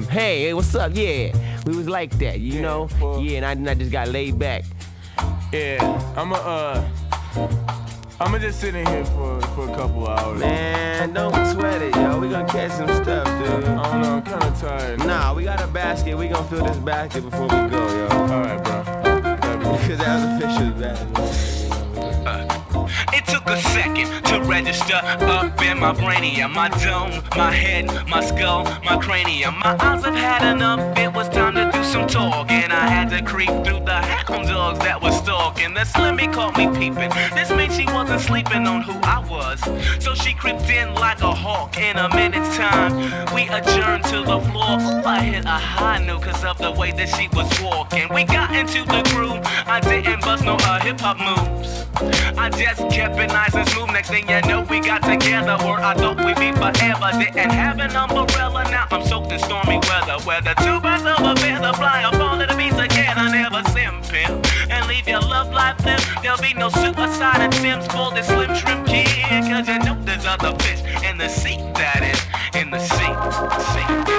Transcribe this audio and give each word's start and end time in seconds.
bam, 0.00 0.10
hey, 0.10 0.42
hey, 0.42 0.54
what's 0.54 0.74
up? 0.74 0.92
Yeah, 0.94 1.32
we 1.66 1.76
was 1.76 1.88
like 1.88 2.10
that, 2.18 2.40
you 2.40 2.60
know? 2.60 2.88
Yeah, 3.20 3.38
and 3.38 3.46
I, 3.46 3.52
and 3.52 3.70
I 3.70 3.74
just 3.74 3.90
got 3.90 4.08
laid 4.08 4.38
back. 4.38 4.64
Yeah, 5.52 6.14
I'm 6.16 6.32
a, 6.32 6.36
uh, 6.36 6.88
I'm 8.20 8.32
gonna 8.32 8.40
just 8.40 8.60
sit 8.60 8.74
in 8.74 8.86
here 8.86 9.04
for, 9.06 9.40
for 9.54 9.70
a 9.70 9.74
couple 9.74 10.06
hours. 10.08 10.40
Man, 10.40 11.12
don't 11.12 11.32
sweat 11.52 11.82
it, 11.82 11.94
yo. 11.94 12.18
We 12.18 12.28
gonna 12.28 12.48
catch 12.48 12.72
some 12.72 12.88
stuff, 13.02 13.26
dude. 13.26 13.64
I 13.64 13.90
don't 13.90 14.02
know, 14.02 14.14
I'm 14.16 14.22
kinda 14.22 14.56
tired. 14.60 14.98
Nah, 15.06 15.34
we 15.34 15.44
got 15.44 15.60
a 15.62 15.66
basket. 15.66 16.16
We 16.16 16.28
gonna 16.28 16.48
fill 16.48 16.64
this 16.64 16.76
basket 16.78 17.22
before 17.22 17.42
we 17.42 17.48
go, 17.48 17.88
yo. 17.88 18.08
Alright, 18.08 18.62
bro. 18.64 18.96
Because 19.80 19.98
that 19.98 20.40
was 20.40 20.72
basket. 20.80 21.09
It 21.09 21.09
took 23.30 23.46
a 23.48 23.56
second 23.58 24.08
to 24.24 24.40
register 24.42 25.00
up 25.36 25.62
in 25.62 25.78
my 25.78 25.92
brainium, 25.92 26.52
my 26.52 26.68
dome, 26.82 27.22
my 27.36 27.52
head, 27.52 27.86
my 28.08 28.20
skull, 28.20 28.64
my 28.84 28.96
cranium. 28.98 29.56
My 29.58 29.76
eyes 29.78 30.04
have 30.04 30.14
had 30.14 30.42
enough. 30.52 30.98
It 30.98 31.12
was 31.12 31.28
time 31.28 31.54
to 31.54 31.70
do 31.72 31.84
some 31.84 32.08
talking. 32.08 32.70
I 32.70 32.88
had 32.88 33.08
to 33.10 33.22
creep 33.22 33.50
through 33.64 33.84
the 33.84 34.00
hound 34.02 34.48
dogs 34.48 34.80
that 34.80 35.00
was 35.00 35.16
stalking. 35.18 35.74
The 35.74 35.80
slimmy 35.80 36.32
caught 36.32 36.56
me 36.56 36.66
peeping. 36.66 37.10
This 37.34 37.50
meant 37.50 37.72
she 37.72 37.86
wasn't 37.86 38.20
sleeping 38.20 38.66
on 38.66 38.82
who 38.82 38.94
I 39.02 39.18
was. 39.30 39.60
So 40.02 40.14
she 40.14 40.34
crept 40.34 40.68
in 40.68 40.94
like 40.94 41.20
a 41.22 41.29
hawk. 41.40 41.78
In 41.78 41.96
a 41.96 42.08
minute's 42.14 42.56
time, 42.56 42.92
we 43.34 43.48
adjourned 43.48 44.04
to 44.12 44.20
the 44.20 44.38
floor. 44.52 44.76
Ooh, 44.76 45.08
I 45.08 45.20
hit 45.24 45.44
a 45.44 45.58
high 45.76 45.98
note 46.04 46.20
because 46.20 46.44
of 46.44 46.58
the 46.58 46.70
way 46.70 46.92
that 46.92 47.08
she 47.08 47.28
was 47.32 47.48
walking. 47.60 48.06
We 48.12 48.24
got 48.24 48.54
into 48.54 48.84
the 48.84 49.00
groove. 49.10 49.40
I 49.66 49.80
didn't 49.80 50.20
bust 50.20 50.44
no 50.44 50.56
uh, 50.60 50.80
hip 50.80 51.00
hop 51.00 51.16
moves. 51.18 51.86
I 52.36 52.50
just 52.50 52.82
kept 52.90 53.16
it 53.18 53.28
nice 53.28 53.54
and 53.54 53.68
smooth. 53.70 53.90
Next 53.90 54.10
thing 54.10 54.28
you 54.28 54.40
know, 54.42 54.66
we 54.68 54.80
got 54.80 55.02
together. 55.02 55.56
Or 55.64 55.80
I 55.80 55.94
thought 55.94 56.18
we'd 56.24 56.36
be 56.36 56.52
forever. 56.52 57.08
Didn't 57.18 57.50
have 57.50 57.78
an 57.80 57.96
umbrella. 57.96 58.64
Now 58.70 58.86
I'm 58.90 59.04
soaked 59.06 59.32
in 59.32 59.38
stormy 59.38 59.78
weather. 59.88 60.18
Where 60.24 60.42
the 60.42 60.54
two 60.60 60.78
birds 60.80 61.04
of 61.04 61.24
a 61.24 61.34
feather 61.40 61.72
fly 61.72 62.04
up 62.04 62.14
all 62.20 62.40
of 62.40 62.48
the 62.48 62.56
beats 62.56 62.76
together. 62.76 63.26
Never 63.32 63.62
simple. 63.70 63.90
And 64.20 64.40
leave 64.40 64.44
your 64.44 64.49
love 65.44 65.52
life 65.54 65.78
there. 65.78 65.98
There'll 66.22 66.38
be 66.38 66.54
no 66.54 66.68
suicide 66.68 67.54
Sims 67.54 67.86
for 67.86 68.12
this 68.12 68.26
slim 68.26 68.54
shrimp 68.54 68.86
kid. 68.86 69.06
Cause 69.48 69.68
you 69.68 69.78
know 69.78 69.96
there's 70.04 70.26
other 70.26 70.52
fish 70.58 70.82
in 71.02 71.16
the 71.16 71.28
sea. 71.28 71.56
That 71.74 72.02
is 72.02 72.20
in 72.60 72.70
the 72.70 72.78
sea. 72.78 73.12
Sea. 73.72 73.86
In 73.88 74.00
the 74.00 74.06
sea. 74.06 74.09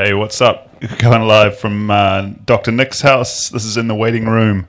Hey, 0.00 0.14
what's 0.14 0.40
up? 0.40 0.80
Coming 1.00 1.26
live 1.26 1.58
from 1.58 1.90
uh, 1.90 2.30
Dr. 2.44 2.70
Nick's 2.70 3.00
house. 3.00 3.48
This 3.48 3.64
is 3.64 3.76
in 3.76 3.88
the 3.88 3.96
waiting 3.96 4.26
room. 4.26 4.68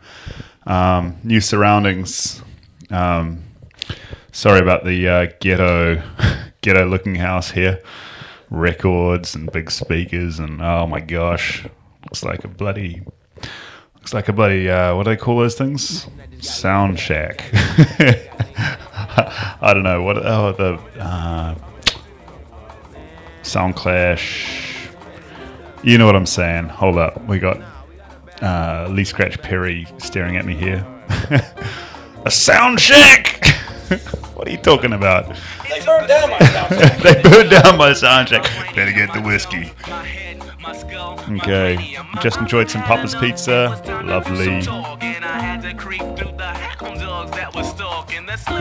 Um, 0.66 1.18
new 1.24 1.40
surroundings. 1.40 2.42
Um, 2.90 3.44
sorry 4.32 4.60
about 4.60 4.86
the 4.86 5.08
uh, 5.08 5.28
ghetto, 5.40 6.02
ghetto-looking 6.62 7.14
house 7.14 7.52
here. 7.52 7.80
Records 8.50 9.36
and 9.36 9.52
big 9.52 9.70
speakers, 9.70 10.40
and 10.40 10.64
oh 10.64 10.88
my 10.88 11.00
gosh, 11.00 11.64
looks 12.06 12.24
like 12.24 12.44
a 12.44 12.48
bloody, 12.48 13.04
looks 13.94 14.16
like 14.16 14.30
a 14.30 14.34
bloody. 14.34 14.68
Uh, 14.68 14.96
what 14.96 15.04
do 15.04 15.12
they 15.12 15.16
call 15.16 15.38
those 15.38 15.54
things? 15.54 16.08
Sound 16.40 17.00
shack. 17.00 17.46
I 19.62 19.74
don't 19.76 19.84
know 19.84 20.02
what. 20.02 20.18
Oh, 20.18 20.54
the 20.54 20.74
uh, 21.00 21.54
sound 23.44 23.76
clash. 23.76 24.69
You 25.84 25.98
know 25.98 26.06
what 26.06 26.16
I'm 26.16 26.26
saying. 26.26 26.66
Hold 26.70 26.98
up. 26.98 27.24
We 27.26 27.40
got 27.40 27.62
uh, 28.42 28.88
Lee 28.90 29.06
Scratch 29.06 29.42
Perry 29.42 29.88
staring 29.98 30.38
at 30.38 30.46
me 30.46 30.56
here. 30.56 30.86
a 32.26 32.32
sound 32.32 32.80
shack! 32.80 33.46
what 34.36 34.48
are 34.48 34.52
you 34.52 34.58
talking 34.58 34.94
about? 34.94 35.36
They 35.70 35.84
burned 35.86 36.08
down 36.08 36.30
my 36.30 36.40
sound 36.40 36.70
check. 36.70 36.98
they 37.02 37.22
burned 37.22 37.50
down 37.50 37.78
my 37.78 37.94
sound 37.94 38.28
check. 38.28 38.44
Better 38.76 38.92
get 38.92 39.14
the 39.14 39.22
whiskey. 39.22 39.72
Okay. 41.30 41.98
Just 42.22 42.40
enjoyed 42.40 42.70
some 42.70 42.82
Papa's 42.84 43.16
Pizza. 43.16 43.82
Lovely. 44.06 44.62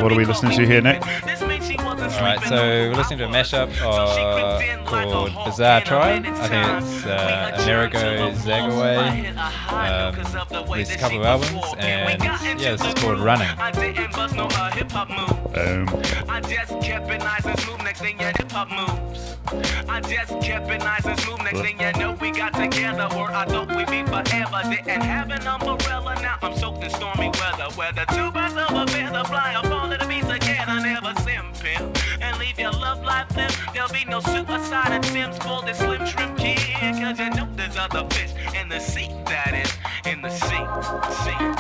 What 0.02 0.12
are 0.12 0.16
we 0.16 0.24
listening 0.24 0.56
to 0.56 0.66
here, 0.66 0.80
Nick? 0.82 1.02
Alright, 1.02 2.42
so 2.44 2.56
we're 2.56 2.94
listening 2.94 3.18
to 3.20 3.24
a 3.26 3.28
mashup 3.28 3.70
uh, 3.80 4.84
called 4.84 5.32
Bizarre 5.44 5.80
Tribe. 5.80 6.26
I 6.26 6.48
think 6.48 6.66
it's 6.82 7.06
uh, 7.06 7.52
Amerigo 7.62 8.32
Gazaway. 8.32 9.36
Um, 9.68 10.14
released 10.68 10.92
a 10.92 10.98
couple 10.98 11.20
of 11.20 11.24
albums, 11.24 11.74
and 11.78 12.22
yeah, 12.22 12.72
this 12.72 12.84
is 12.84 12.94
called 12.94 13.20
Running. 13.20 13.48
Boom. 15.54 15.88
I 16.28 16.40
I 19.88 20.00
just 20.00 20.40
kept 20.40 20.68
it 20.70 20.78
nice 20.78 21.04
and 21.04 21.18
smooth. 21.20 21.40
Next 21.40 21.60
thing 21.60 21.80
you 21.80 21.92
know, 21.92 22.16
we 22.20 22.30
got 22.30 22.54
together. 22.54 23.08
Or 23.16 23.30
I 23.30 23.44
thought 23.46 23.68
we'd 23.68 23.86
be 23.88 24.02
forever. 24.04 24.60
Didn't 24.68 25.02
have 25.02 25.30
an 25.30 25.46
umbrella. 25.46 26.14
Now 26.20 26.38
I'm 26.42 26.56
soaked 26.56 26.84
in 26.84 26.90
stormy 26.90 27.30
weather. 27.40 27.68
Where 27.74 27.92
the 27.92 28.04
two 28.14 28.30
birds 28.30 28.54
of 28.54 28.76
a 28.76 28.86
feather 28.86 29.24
fly 29.24 29.54
up 29.54 29.66
all 29.66 29.90
of 29.90 29.98
the 29.98 30.06
beats 30.06 30.26
together. 30.26 30.80
Never 30.80 31.14
simple. 31.20 31.92
And 32.20 32.38
leave 32.38 32.58
your 32.58 32.72
love 32.72 33.02
life 33.04 33.28
there. 33.30 33.50
There'll 33.72 33.92
be 33.92 34.04
no 34.04 34.20
suicide 34.20 35.04
Sims 35.04 35.38
for 35.38 35.62
this 35.62 35.78
slim 35.78 36.04
shrimp 36.06 36.38
kid. 36.38 36.58
Cause 36.80 37.18
you 37.18 37.30
know 37.30 37.48
there's 37.56 37.76
other 37.76 38.06
fish 38.10 38.32
in 38.54 38.68
the 38.68 38.80
sea. 38.80 39.08
That 39.26 39.54
is 39.54 39.72
in 40.10 40.22
the 40.22 40.30
sea. 40.30 40.48
Sea. 40.48 41.44
In 41.44 41.52
the 41.52 41.56
sea. 41.56 41.57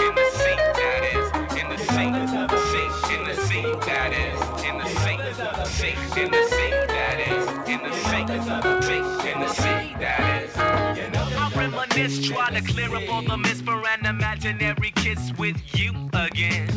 Reminisce, 11.98 12.28
try 12.28 12.50
to 12.50 12.60
clear 12.62 12.94
up 12.94 13.08
all 13.12 13.22
the 13.22 13.36
mist 13.36 13.64
for 13.64 13.82
an 13.88 14.06
imaginary 14.06 14.92
kiss 14.94 15.32
with 15.36 15.60
you 15.76 15.92
again. 16.12 16.68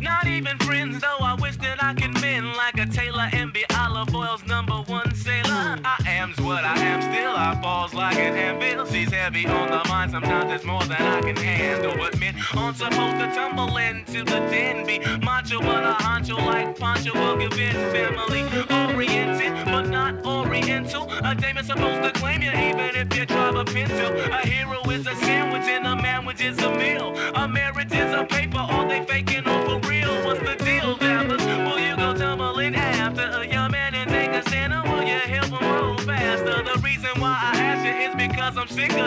Not 0.00 0.28
even 0.28 0.56
friends, 0.58 1.00
though 1.00 1.18
I 1.20 1.34
wish 1.34 1.56
that 1.56 1.82
I 1.82 1.92
could 1.94 2.20
mend 2.20 2.54
like 2.54 2.78
a 2.78 2.86
Taylor 2.86 3.28
and 3.32 3.52
be 3.52 3.64
Olive 3.76 4.14
Oyl's 4.14 4.46
number 4.46 4.74
one 4.86 5.12
sailor. 5.16 5.78
I 5.84 5.96
am's 6.06 6.40
what 6.40 6.64
I 6.64 6.78
am 6.78 7.03
I 7.44 7.60
falls 7.60 7.92
like 7.92 8.16
an 8.16 8.34
anvil. 8.34 8.86
She's 8.86 9.12
heavy 9.12 9.46
on 9.46 9.68
the 9.70 9.86
mind, 9.86 10.12
sometimes 10.12 10.50
it's 10.50 10.64
more 10.64 10.82
than 10.84 11.02
I 11.02 11.20
can 11.20 11.36
handle. 11.36 11.94
But 11.94 12.18
men 12.18 12.34
aren't 12.56 12.78
supposed 12.78 13.18
to 13.18 13.26
tumble 13.34 13.76
into 13.76 14.24
the 14.24 14.40
den. 14.50 14.86
Be 14.86 14.98
macho, 15.22 15.60
but 15.60 15.84
a 15.84 15.92
honcho 16.02 16.38
like 16.38 16.78
Pancho 16.78 17.12
will 17.12 17.36
give 17.36 17.58
in. 17.58 17.74
Family 17.92 18.44
oriented, 18.70 19.52
but 19.66 19.82
not 19.90 20.24
oriental. 20.24 21.12
A 21.22 21.34
dame 21.34 21.58
is 21.58 21.66
supposed 21.66 22.02
to 22.02 22.18
claim 22.18 22.40
you, 22.40 22.50
even 22.50 22.96
if 22.96 23.14
you 23.14 23.26
drive 23.26 23.56
a 23.56 23.64
pencil. 23.64 24.10
A 24.32 24.38
hero 24.46 24.80
is 24.90 25.06
a 25.06 25.14
sandwich, 25.16 25.68
and 25.68 25.86
a 25.86 26.02
manwich 26.02 26.40
is 26.40 26.56
a 26.62 26.70
meal. 26.74 27.14
A 27.34 27.46
marriage 27.46 27.92
is 27.92 28.10
a 28.14 28.24
paper, 28.24 28.64
all 28.70 28.88
they 28.88 29.04
faking 29.04 29.46
on 29.46 29.80
for 29.82 29.88
real. 29.88 30.14
What's 30.24 30.40
the 30.40 30.63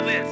sick. 0.05 0.25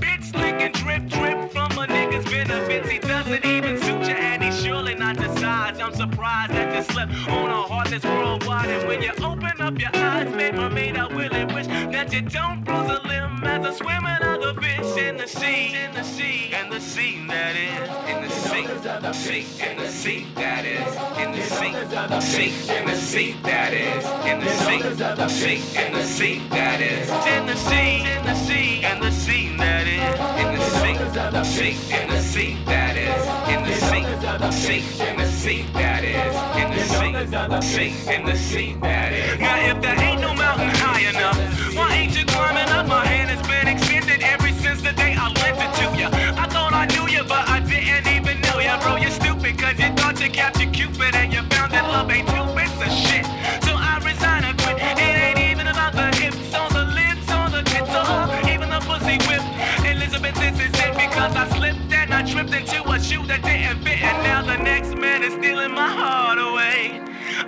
Bitch 0.00 0.34
licking 0.34 0.72
drip 0.72 1.06
drip 1.06 1.50
from 1.50 1.72
a 1.78 1.86
nigga's 1.86 2.24
benefits. 2.30 2.88
He 2.88 2.98
doesn't 2.98 3.44
even 3.44 3.78
suit 3.80 4.08
you, 4.08 4.14
and 4.14 4.42
he's 4.42 4.62
surely 4.62 4.94
not 4.94 5.16
the 5.16 5.34
size. 5.38 5.80
I'm 5.80 5.94
surprised 5.94 6.52
that 6.52 6.74
you 6.74 6.82
slept 6.94 7.12
on 7.28 7.50
a 7.50 7.62
heart 7.62 7.88
that's 7.88 8.04
worldwide. 8.04 8.68
And 8.68 8.88
when 8.88 9.02
you 9.02 9.12
open 9.22 9.60
up 9.60 9.78
your 9.78 9.94
eyes, 9.94 10.30
babe, 10.34 10.54
I 10.58 11.08
really 11.08 11.44
wish 11.46 11.55
that 11.96 12.12
you 12.12 12.20
don't 12.20 12.62
bruise 12.62 12.90
a 12.90 13.00
limb 13.08 13.42
as 13.44 13.64
a 13.64 13.72
swimming 13.72 14.20
other 14.20 14.52
fish 14.60 14.98
in 14.98 15.16
the 15.16 15.26
sea, 15.26 15.74
in 15.74 15.90
the 15.94 16.04
sea, 16.04 16.52
in 16.52 16.68
the 16.68 16.78
sea 16.78 17.24
that 17.26 17.56
is, 17.56 17.88
in 18.12 18.20
the 18.22 18.28
sea, 18.28 18.66
sea, 19.14 19.46
in 19.64 19.78
the 19.78 19.88
sea 19.88 20.26
that 20.34 20.66
is, 20.66 20.92
in 21.16 21.32
the 21.32 21.40
sea, 21.40 21.72
sea, 22.20 22.76
in 22.76 22.84
the 22.84 22.96
sea 22.96 23.34
that 23.42 23.72
is, 23.72 24.04
in 24.28 24.40
the 24.40 24.50
sea, 24.60 24.80
sea, 25.28 25.80
in 25.80 25.92
the 25.94 26.04
sea 26.04 26.42
that 26.50 26.80
is, 26.82 27.08
in 27.32 27.46
the 27.46 27.56
sea, 27.56 28.04
in 28.12 28.24
the 28.26 28.34
sea, 28.34 28.84
in 28.84 29.00
the 29.00 29.10
sea 29.10 29.56
that 29.56 29.86
is, 29.88 30.12
in 30.36 30.52
the 30.52 30.64
sea, 30.76 30.96
sea, 31.44 31.94
in 31.96 32.08
the 32.10 32.20
sea 32.20 32.58
that 32.66 32.96
is, 32.96 33.24
in 33.48 33.64
the 33.64 33.72
sea, 33.72 34.04
sea, 34.52 34.82
in 35.08 35.16
the 35.16 35.26
sea 35.26 35.64
that 35.72 36.04
is, 36.04 36.36
in 36.60 36.68
the 36.76 36.84
sea, 36.84 37.25
sea, 37.62 37.92
in 38.12 38.24
the 38.24 38.36
sea 38.36 38.76
that 38.80 39.12
is. 39.12 39.40
Now 39.40 39.58
if 39.58 39.82
there 39.82 39.98
ain't 39.98 40.20
no 40.20 40.34
mountain 40.34 40.70
high 40.70 41.00
enough, 41.10 41.36
why 41.74 41.94
ain't 41.94 42.16
you 42.16 42.24
climbing 42.24 42.70
up? 42.70 42.86
My 42.86 43.04
hand 43.04 43.30
has 43.30 43.42
been 43.46 43.66
extended 43.66 44.22
ever 44.22 44.48
since 44.50 44.82
the 44.82 44.92
day 44.92 45.14
I 45.18 45.26
lent 45.42 45.58
it 45.58 45.72
to 45.82 45.86
you. 45.98 46.06
I 46.38 46.46
thought 46.46 46.72
I 46.72 46.86
knew 46.86 47.10
you, 47.10 47.24
but 47.24 47.48
I 47.48 47.60
didn't 47.60 48.06
even 48.06 48.40
know 48.42 48.58
you, 48.60 48.74
bro. 48.82 48.96
You're 48.96 49.10
stupid, 49.10 49.58
cause 49.58 49.78
you 49.78 49.90
thought 49.98 50.20
you 50.20 50.30
captured 50.30 50.72
Cupid 50.72 51.14
and 51.14 51.32
you 51.32 51.42
found 51.50 51.72
that 51.72 51.84
love 51.90 52.10
ain't 52.10 52.28
two 52.28 52.46
bits 52.54 52.78
of 52.78 52.92
shit. 52.94 53.26
So 53.66 53.74
I 53.74 53.98
resign 54.06 54.44
and 54.44 54.56
quit. 54.62 54.78
It 54.78 55.14
ain't 55.26 55.40
even 55.50 55.66
about 55.66 55.94
the 55.94 56.06
hips 56.22 56.54
on 56.54 56.70
the 56.72 56.86
lips, 56.94 57.26
on 57.32 57.50
the 57.50 57.62
tits, 57.66 57.90
or 57.90 58.22
even 58.46 58.70
the 58.70 58.80
pussy 58.86 59.18
whip. 59.26 59.42
Elizabeth, 59.82 60.36
this 60.38 60.54
is 60.62 60.72
it 60.78 60.94
because 60.94 61.34
I 61.34 61.44
slipped 61.58 61.90
and 61.90 62.14
I 62.14 62.22
tripped 62.22 62.54
into 62.54 62.86
a 62.86 63.00
shoe 63.02 63.26
that 63.26 63.42
didn't 63.42 63.82
fit, 63.82 63.98
and 64.02 64.18
now 64.22 64.42
the 64.42 64.62
next 64.62 64.94
man 64.94 65.24
is 65.24 65.34
stealing 65.34 65.72
my 65.72 65.90
heart 65.90 66.38
away. 66.38 67.02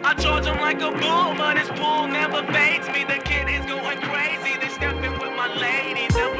I 0.04 0.14
charge 0.14 0.46
him 0.46 0.58
like 0.60 0.80
a 0.80 0.90
bull, 0.90 1.34
but 1.36 1.58
his 1.58 1.68
pull 1.78 2.06
never 2.08 2.42
fades 2.52 2.88
me. 2.88 3.04
The 3.04 3.18
kid 3.24 3.48
is 3.48 3.64
going 3.66 4.00
crazy. 4.00 4.58
They're 4.60 4.70
stepping 4.70 5.18
with 5.18 5.34
my. 5.36 5.48
They're 5.58 6.37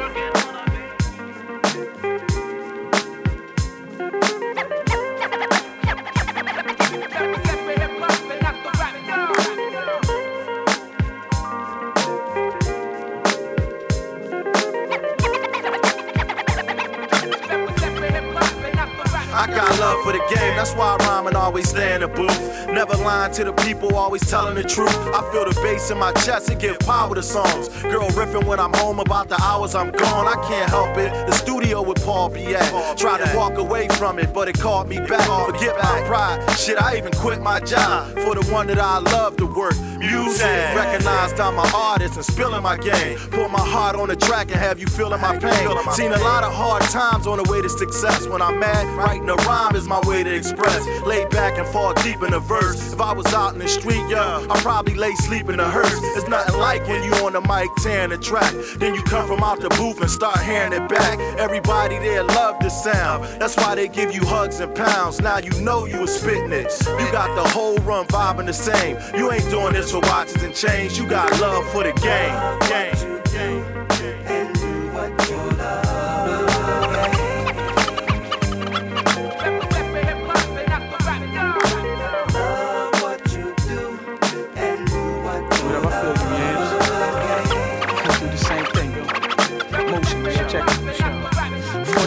love 19.89 20.03
for 20.03 20.11
the 20.11 20.19
game, 20.35 20.55
that's 20.55 20.73
why 20.73 20.95
I 20.99 21.05
rhyme 21.05 21.27
and 21.27 21.35
always 21.35 21.69
stay 21.69 21.95
in 21.95 22.01
the 22.01 22.07
booth. 22.07 22.39
Never 22.69 22.95
lying 22.97 23.33
to 23.33 23.43
the 23.43 23.53
people, 23.53 23.95
always 23.95 24.25
telling 24.29 24.55
the 24.55 24.63
truth. 24.63 24.95
I 25.13 25.21
feel 25.31 25.45
the 25.45 25.59
bass 25.61 25.89
in 25.89 25.97
my 25.97 26.11
chest, 26.13 26.49
and 26.49 26.59
give 26.59 26.77
power 26.79 27.15
to 27.15 27.23
songs. 27.23 27.69
Girl 27.83 28.07
riffing 28.09 28.45
when 28.45 28.59
I'm 28.59 28.73
home 28.73 28.99
about 28.99 29.29
the 29.29 29.41
hours 29.41 29.75
I'm 29.75 29.91
gone, 29.91 30.27
I 30.27 30.35
can't 30.47 30.69
help 30.69 30.97
it. 30.97 31.11
The 31.27 31.31
studio 31.31 31.81
with 31.81 32.03
Paul 32.05 32.29
be 32.29 32.55
at. 32.55 32.97
Tried 32.97 33.25
to 33.25 33.37
walk 33.37 33.57
away 33.57 33.87
from 33.99 34.19
it, 34.19 34.33
but 34.33 34.47
it 34.47 34.59
called 34.59 34.87
me 34.87 34.97
back. 34.97 35.27
Forget 35.47 35.75
my 35.81 36.03
pride, 36.05 36.37
shit, 36.51 36.81
I 36.81 36.97
even 36.97 37.11
quit 37.13 37.41
my 37.41 37.59
job 37.59 38.13
for 38.19 38.35
the 38.35 38.45
one 38.51 38.67
that 38.67 38.79
I 38.79 38.99
love 38.99 39.37
to 39.37 39.45
work. 39.45 39.75
Music, 39.99 40.45
recognized 40.75 41.41
I'm 41.41 41.59
an 41.59 41.69
artist 41.75 42.15
and 42.15 42.23
spilling 42.23 42.63
my 42.63 42.77
game. 42.77 43.17
Put 43.31 43.51
my 43.51 43.59
heart 43.59 43.97
on 43.97 44.07
the 44.07 44.15
track 44.15 44.49
and 44.49 44.55
have 44.55 44.79
you 44.79 44.87
feeling 44.87 45.19
my 45.19 45.37
pain. 45.37 45.67
Seen 45.91 46.13
a 46.13 46.19
lot 46.19 46.45
of 46.45 46.53
hard 46.53 46.83
times 46.83 47.27
on 47.27 47.37
the 47.43 47.51
way 47.51 47.61
to 47.61 47.67
success. 47.67 48.25
When 48.25 48.41
I'm 48.41 48.59
mad, 48.59 48.87
writing 48.97 49.29
a 49.29 49.35
rhyme 49.35 49.75
is 49.75 49.87
my 49.87 49.99
way 50.07 50.23
to 50.23 50.33
express. 50.33 50.87
Lay 51.05 51.25
back 51.25 51.57
and 51.57 51.67
fall 51.67 51.93
deep 51.95 52.23
in 52.23 52.31
the 52.31 52.39
verse. 52.39 52.93
If 52.93 53.01
I 53.01 53.11
was 53.11 53.25
out 53.33 53.53
in 53.53 53.59
the 53.59 53.67
street, 53.67 54.01
yeah, 54.07 54.47
I'd 54.49 54.59
probably 54.59 54.95
lay 54.95 55.13
sleep 55.15 55.49
in 55.49 55.57
the 55.57 55.69
hearse. 55.69 55.99
It's 56.15 56.29
nothing 56.29 56.57
like 56.57 56.87
when 56.87 57.03
you 57.03 57.11
on 57.25 57.33
the 57.33 57.41
mic 57.41 57.69
tearing 57.83 58.11
the 58.11 58.17
track. 58.17 58.53
Then 58.77 58.95
you 58.95 59.03
come 59.03 59.27
from 59.27 59.43
out 59.43 59.59
the 59.59 59.69
booth 59.69 59.99
and 59.99 60.09
start 60.09 60.39
hearing 60.43 60.71
it 60.71 60.87
back. 60.87 61.19
Everybody 61.37 61.99
there 61.99 62.23
love 62.23 62.55
the 62.61 62.69
sound. 62.69 63.25
That's 63.41 63.57
why 63.57 63.75
they 63.75 63.89
give 63.89 64.13
you 64.13 64.25
hugs 64.25 64.61
and 64.61 64.73
pounds. 64.73 65.19
Now 65.19 65.39
you 65.39 65.51
know 65.61 65.85
you 65.85 65.99
was 65.99 66.17
spitting 66.17 66.53
it. 66.53 66.71
You 66.87 67.11
got 67.11 67.35
the 67.35 67.49
whole 67.49 67.77
run 67.79 68.05
vibing 68.07 68.45
the 68.45 68.53
same. 68.53 68.97
You 69.17 69.29
ain't 69.33 69.49
doing 69.49 69.73
this 69.73 69.88
for 69.91 69.99
watches 70.01 70.43
and 70.43 70.53
chains. 70.53 70.97
You 70.97 71.07
got 71.07 71.31
love 71.39 71.65
for 71.71 71.83
the 71.83 71.93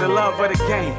love 0.09 0.41
of 0.41 0.49
the 0.49 0.57
game. 0.67 0.95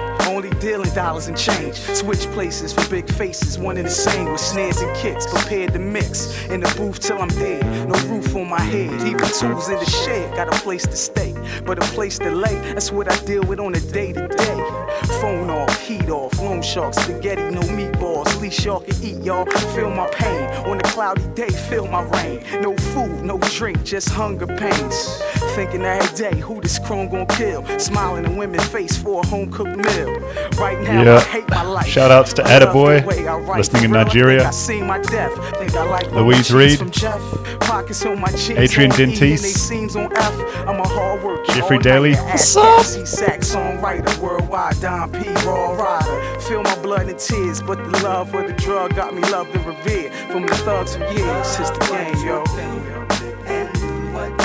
game. 0.60 0.83
Dollars 0.94 1.28
and 1.28 1.36
change. 1.36 1.76
Switch 1.76 2.22
places 2.34 2.72
for 2.72 2.88
big 2.88 3.12
faces, 3.12 3.58
one 3.58 3.78
and 3.78 3.88
the 3.88 3.92
same 3.92 4.32
with 4.32 4.40
snares 4.40 4.80
and 4.80 4.96
kicks. 4.96 5.26
Prepared 5.26 5.74
to 5.74 5.80
mix 5.80 6.46
in 6.50 6.60
the 6.60 6.72
booth 6.78 7.00
till 7.00 7.18
I'm 7.18 7.30
dead. 7.30 7.66
No 7.90 7.96
roof 8.08 8.36
on 8.36 8.48
my 8.48 8.62
head, 8.62 8.94
even 9.02 9.18
tools 9.18 9.70
in 9.70 9.80
the 9.80 9.86
shed. 9.86 10.36
Got 10.36 10.50
a 10.50 10.60
place 10.62 10.86
to 10.86 10.96
stay, 10.96 11.34
but 11.66 11.80
a 11.80 11.88
place 11.94 12.20
to 12.20 12.30
lay. 12.30 12.56
That's 12.74 12.92
what 12.92 13.12
I 13.12 13.18
deal 13.26 13.44
with 13.44 13.60
on 13.60 13.74
a 13.74 13.80
day 13.80 14.14
to 14.14 14.28
day. 14.28 14.84
Phone 15.20 15.50
off, 15.50 15.82
heat 15.82 16.10
off, 16.10 16.38
loan 16.40 16.62
shark, 16.62 16.94
spaghetti, 16.94 17.42
no 17.50 17.62
meatballs. 17.62 18.40
Least 18.40 18.64
y'all 18.64 18.82
can 18.82 18.96
eat, 19.04 19.24
y'all. 19.24 19.46
Feel 19.74 19.90
my 19.90 20.08
pain 20.10 20.48
on 20.68 20.78
a 20.80 20.84
cloudy 20.84 21.26
day. 21.34 21.50
Feel 21.50 21.88
my 21.88 22.04
rain. 22.04 22.44
No 22.62 22.78
food, 22.78 23.24
no 23.24 23.40
drink, 23.40 23.84
just 23.84 24.10
hunger 24.10 24.46
pains. 24.46 25.22
Thinking 25.56 25.82
every 25.82 26.16
day, 26.16 26.40
who 26.40 26.62
this 26.62 26.78
chrome 26.78 27.10
gon' 27.10 27.26
kill? 27.28 27.66
Smiling 27.80 28.26
in 28.26 28.38
women's 28.38 28.66
face 28.68 28.96
for 28.96 29.22
a 29.22 29.28
home 29.28 29.52
cooked 29.52 29.76
meal. 29.76 30.20
Right 30.58 30.83
Yeah. 30.86 31.20
hate 31.22 31.50
my 31.50 31.64
life. 31.64 31.88
Shout 31.88 32.12
outs 32.12 32.34
to 32.34 32.44
Attaboy, 32.44 33.02
the 33.02 33.08
way 33.08 33.28
I 33.28 33.38
write. 33.38 33.58
listening 33.58 33.84
in 33.86 33.90
For 33.92 33.96
real, 33.98 34.02
I 34.02 34.04
think 34.04 34.16
Nigeria. 34.16 34.48
I 34.48 34.52
seen 34.52 34.88
my 34.88 35.00
death. 35.00 35.58
Think 35.58 35.76
I 35.76 35.84
like 35.84 36.12
Louise 36.12 36.52
Reed. 36.54 36.80
From 36.80 36.92
Jeff. 36.92 37.22
Pockets 37.62 38.06
on 38.06 38.20
my 38.20 38.30
jeans 38.30 38.60
Adrian 38.60 38.92
on 38.92 38.98
Dentis. 38.98 39.42
they 39.42 39.50
seams 39.50 39.96
on 39.96 40.16
F. 40.16 40.34
I'm 40.68 40.80
a 40.80 40.88
hard 40.88 41.24
worker. 41.24 41.52
Jeffrey 41.54 41.78
Daly. 41.80 42.14
What's 42.16 42.56
up? 42.56 42.78
gassy, 42.78 43.06
Sax 43.06 43.54
songwriter, 43.56 44.18
worldwide, 44.20 44.80
Don 44.82 45.12
P, 45.12 45.30
raw 45.46 45.72
rider. 45.74 46.40
Feel 46.42 46.64
my 46.64 46.76
blood 46.82 47.08
and 47.10 47.20
tears, 47.20 47.62
but 47.62 47.78
the 47.78 48.04
love 48.04 48.30
for 48.32 48.46
the 48.46 48.54
drug 48.54 48.96
got 48.96 49.14
me 49.14 49.22
loved 49.30 49.56
and 49.56 49.66
revered. 49.66 50.14
From 50.32 50.46
the 50.46 50.56
thugs 50.56 50.96
for 50.96 51.04
years, 51.12 51.60
it's 51.60 51.70
the 51.72 51.80
game, 51.90 52.26
yo. 52.26 52.44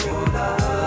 Yo, 0.06 0.77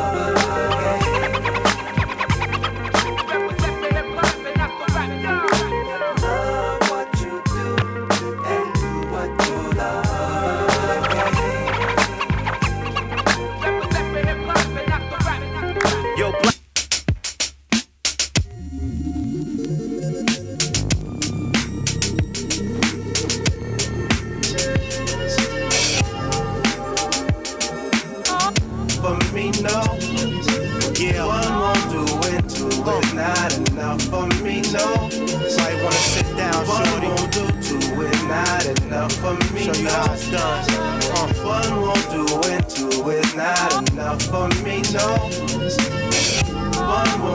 for 44.32 44.48
me, 44.64 44.82
no. 44.94 45.18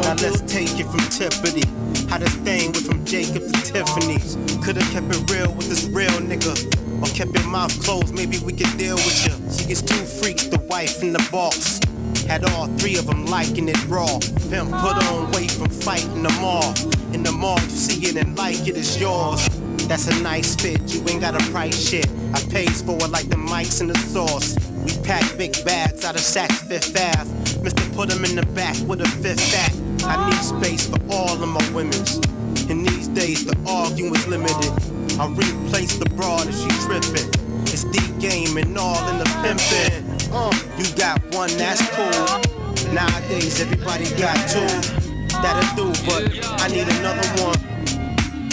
Now 0.00 0.14
let's 0.22 0.40
take 0.50 0.80
it 0.80 0.86
from 0.86 1.00
Tiffany. 1.10 1.62
How 2.08 2.18
this 2.18 2.34
thing 2.36 2.72
went 2.72 2.86
from 2.86 3.04
Jacob 3.04 3.42
to 3.52 3.72
Tiffany's. 3.72 4.36
Could've 4.64 4.82
kept 4.90 5.14
it 5.14 5.30
real 5.30 5.52
with 5.52 5.68
this 5.68 5.84
real 5.84 6.16
nigga. 6.24 6.56
Or 7.02 7.14
kept 7.14 7.34
your 7.38 7.46
mouth 7.48 7.78
closed, 7.84 8.14
maybe 8.14 8.38
we 8.38 8.54
could 8.54 8.78
deal 8.78 8.96
with 8.96 9.26
you. 9.26 9.34
She 9.52 9.66
gets 9.68 9.82
two 9.82 10.02
freaks, 10.06 10.46
the 10.46 10.58
wife 10.70 11.02
and 11.02 11.14
the 11.14 11.28
boss. 11.30 11.80
Had 12.26 12.48
all 12.50 12.66
three 12.78 12.96
of 12.96 13.06
them 13.06 13.26
liking 13.26 13.68
it 13.68 13.86
raw. 13.88 14.18
Pimp 14.48 14.70
put 14.70 14.96
on 15.10 15.30
weight 15.32 15.50
from 15.50 15.68
fighting 15.68 16.22
the 16.22 16.32
mall. 16.40 16.74
In 17.12 17.22
the 17.22 17.32
mall, 17.32 17.60
you 17.60 17.68
see 17.68 18.08
it 18.08 18.16
and 18.16 18.36
like 18.38 18.66
it, 18.66 18.76
it's 18.76 18.98
yours. 18.98 19.46
That's 19.86 20.08
a 20.08 20.22
nice 20.22 20.56
fit, 20.56 20.80
you 20.92 21.06
ain't 21.08 21.20
got 21.20 21.34
a 21.34 21.50
price 21.50 21.88
shit. 21.88 22.08
I 22.32 22.40
pays 22.50 22.80
for 22.80 22.96
it 22.96 23.10
like 23.10 23.28
the 23.28 23.36
mics 23.36 23.80
and 23.82 23.90
the 23.90 23.98
sauce. 23.98 24.56
We 24.86 24.96
pack 25.02 25.36
big 25.36 25.52
bags 25.64 26.04
out 26.04 26.14
of 26.14 26.20
Saks 26.20 26.62
Fifth 26.68 26.94
Ave. 26.96 27.28
Mr. 27.66 27.82
Put 27.96 28.12
'em 28.12 28.24
in 28.24 28.36
the 28.36 28.46
back 28.54 28.76
with 28.86 29.00
a 29.00 29.08
fifth 29.20 29.52
act. 29.52 29.74
I 30.04 30.30
need 30.30 30.42
space 30.44 30.86
for 30.86 31.00
all 31.10 31.42
of 31.42 31.48
my 31.48 31.68
women's. 31.70 32.20
In 32.70 32.84
these 32.84 33.08
days, 33.08 33.44
the 33.44 33.56
arguing's 33.66 34.24
limited. 34.28 34.72
I 35.18 35.26
replace 35.26 35.96
the 35.96 36.08
broad 36.10 36.46
if 36.46 36.54
she 36.54 36.68
trippin'. 36.86 37.28
It's 37.66 37.82
the 37.82 38.04
game 38.20 38.56
and 38.58 38.78
all 38.78 39.02
in 39.08 39.18
the 39.18 39.28
pimpin'. 39.42 40.04
Uh, 40.32 40.54
you 40.78 40.86
got 40.94 41.18
one, 41.34 41.50
that's 41.58 41.82
cool. 41.96 42.94
Nowadays, 42.94 43.60
everybody 43.60 44.04
got 44.14 44.38
two. 44.48 44.70
That'll 45.42 45.66
do, 45.74 45.86
but 46.06 46.30
I 46.62 46.68
need 46.68 46.86
another 46.86 47.26
one. 47.42 47.58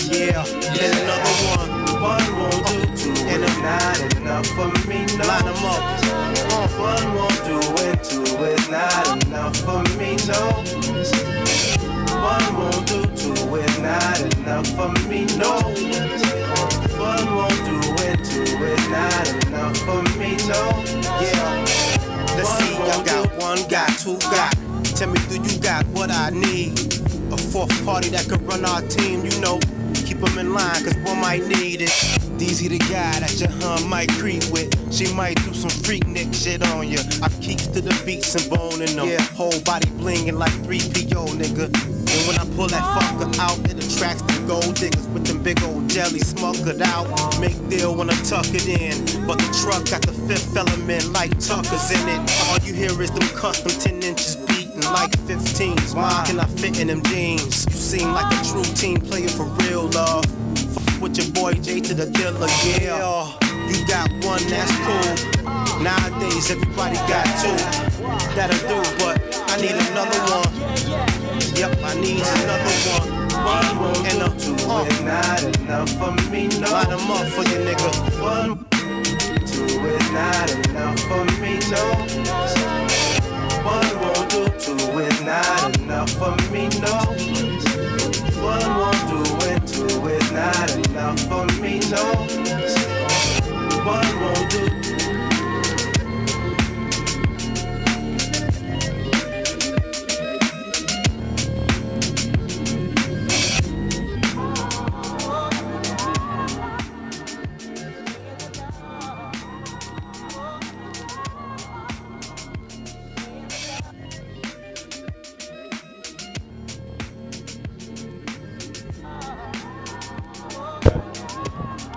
Yeah, 0.09 0.43
and 0.81 0.93
another 0.97 1.35
one. 1.53 1.69
One 2.01 2.39
won't 2.39 2.65
do 2.65 2.92
two, 3.03 3.13
and 3.27 3.43
it's 3.43 3.59
not 3.59 3.99
enough 4.17 4.47
for 4.55 4.67
me. 4.87 5.05
No. 5.17 5.27
Line 5.27 5.47
'em 5.47 5.65
up. 5.65 5.83
One 6.79 7.07
won't 7.15 7.39
do 7.43 7.59
it, 7.87 8.03
two 8.03 8.23
is 8.45 8.69
not 8.69 9.25
enough 9.25 9.55
for 9.57 9.83
me. 9.99 10.15
No. 10.31 10.39
One 12.23 12.47
won't 12.57 12.87
do 12.87 13.01
two, 13.21 13.55
is 13.55 13.79
not 13.79 14.19
enough 14.21 14.67
for 14.77 14.89
me. 15.09 15.25
No. 15.37 15.51
One 16.97 17.27
won't 17.35 17.59
do 17.67 17.77
it, 18.07 18.19
two 18.23 18.63
is 18.71 18.85
not 18.89 19.27
enough 19.47 19.77
for 19.85 20.01
me. 20.17 20.37
No. 20.47 20.61
Yeah. 21.19 21.65
Let's 22.37 22.51
see, 22.57 22.75
I 22.77 23.03
got 23.03 23.25
one, 23.37 23.67
got 23.67 23.89
two, 23.99 24.17
got. 24.31 24.55
Tell 24.95 25.09
me, 25.09 25.19
do 25.29 25.35
you 25.41 25.59
got 25.59 25.85
what 25.87 26.09
I 26.09 26.29
need? 26.29 26.79
A 27.33 27.37
fourth 27.37 27.73
party 27.85 28.09
that 28.09 28.27
could 28.29 28.41
run 28.43 28.63
our 28.65 28.81
team, 28.81 29.25
you 29.25 29.35
know. 29.41 29.59
Keep 30.05 30.19
them 30.21 30.37
in 30.37 30.53
line, 30.53 30.83
cause 30.83 30.95
one 31.03 31.19
might 31.19 31.45
need 31.47 31.81
it. 31.81 32.22
Easy 32.43 32.67
the 32.67 32.77
guy 32.91 33.17
that 33.21 33.39
your 33.39 33.49
hun 33.63 33.87
might 33.87 34.11
creep 34.19 34.43
with. 34.51 34.67
She 34.93 35.07
might 35.13 35.37
do 35.45 35.53
some 35.53 35.69
freak 35.69 36.05
nick 36.05 36.33
shit 36.33 36.61
on 36.73 36.89
ya. 36.89 36.99
I 37.23 37.29
keeps 37.39 37.67
to 37.67 37.79
the 37.79 37.95
beats 38.05 38.35
and 38.35 38.49
boning 38.49 38.97
them. 38.97 39.07
Yeah, 39.07 39.21
whole 39.31 39.57
body 39.61 39.87
blingin' 39.95 40.37
like 40.37 40.51
3PO, 40.67 41.39
nigga. 41.39 41.71
And 41.71 42.21
when 42.27 42.35
I 42.37 42.43
pull 42.55 42.67
that 42.67 42.83
fucker 42.99 43.31
out, 43.39 43.57
it 43.71 43.79
attracts 43.79 44.23
the 44.23 44.43
gold 44.45 44.75
diggers 44.75 45.07
with 45.07 45.25
them 45.25 45.41
big 45.41 45.63
old 45.63 45.87
jelly 45.89 46.19
smokered 46.19 46.81
out. 46.81 47.07
Make 47.39 47.55
deal 47.69 47.95
when 47.95 48.09
I 48.09 48.15
tuck 48.27 48.45
it 48.51 48.67
in. 48.67 49.25
But 49.25 49.39
the 49.39 49.49
truck 49.63 49.87
got 49.89 50.01
the 50.01 50.13
fifth 50.27 50.53
element 50.57 51.13
like 51.13 51.31
Tucker's 51.39 51.91
in 51.95 52.09
it. 52.09 52.21
All 52.43 52.59
you 52.59 52.73
hear 52.73 52.91
is 53.01 53.11
them 53.11 53.27
custom 53.39 53.71
10 53.71 54.03
inches 54.03 54.35
beating 54.35 54.83
like 54.91 55.11
15s. 55.31 55.95
Why 55.95 56.25
can 56.27 56.41
I 56.41 56.45
fit 56.59 56.77
in 56.81 56.87
them 56.87 57.03
jeans? 57.03 57.65
You 57.67 57.79
seem 57.79 58.11
like 58.11 58.27
a 58.35 58.43
true 58.43 58.67
team 58.75 58.99
player 58.99 59.29
for 59.29 59.45
real, 59.63 59.87
love. 59.91 60.42
With 61.03 61.17
your 61.17 61.33
boy 61.33 61.51
J 61.55 61.81
to 61.81 61.93
the 61.93 62.05
dealer, 62.05 62.47
yeah. 62.63 63.27
You 63.67 63.85
got 63.87 64.09
one, 64.23 64.39
that's 64.47 64.71
cool. 64.87 65.43
Nowadays, 65.83 66.49
everybody 66.49 66.95
got 67.11 67.27
two. 67.43 67.51
That'll 68.39 68.55
do, 68.71 68.79
but 69.03 69.19
I 69.51 69.59
need 69.59 69.75
another 69.91 70.21
one. 70.31 70.47
Yep, 71.59 71.77
I 71.83 71.99
need 71.99 72.23
another 72.23 72.75
one. 72.95 73.09
One 73.43 74.05
and 74.07 74.21
a 74.21 74.29
two 74.39 74.55
uh. 74.63 74.85
is 74.85 75.01
not 75.01 75.43
enough 75.43 75.89
for 75.99 76.11
me, 76.31 76.47
no. 76.47 76.71
Line 76.71 76.87
them 76.87 77.11
up 77.11 77.27
for 77.27 77.43
you, 77.51 77.59
nigga. 77.67 77.91
One, 78.23 78.65
two 79.45 79.65
is 79.83 80.11
not 80.11 80.51
enough 80.55 80.99
for 81.01 81.25
me, 81.43 81.59
no. 81.67 81.83
One 83.67 83.91
won't 83.99 84.29
do, 84.31 84.47
two 84.57 84.99
is 84.99 85.21
not 85.21 85.77
enough 85.79 86.11
for 86.11 86.31
me, 86.49 86.69
no. 86.79 88.02
One 88.43 88.75
won't 88.75 89.07
do, 89.07 89.47
and 89.47 89.65
two 89.65 90.07
is 90.07 90.31
not 90.33 90.75
enough 90.87 91.19
for 91.21 91.45
me, 91.61 91.79
no. 91.89 92.03
One 93.85 94.21
won't 94.21 94.51
do. 94.51 94.82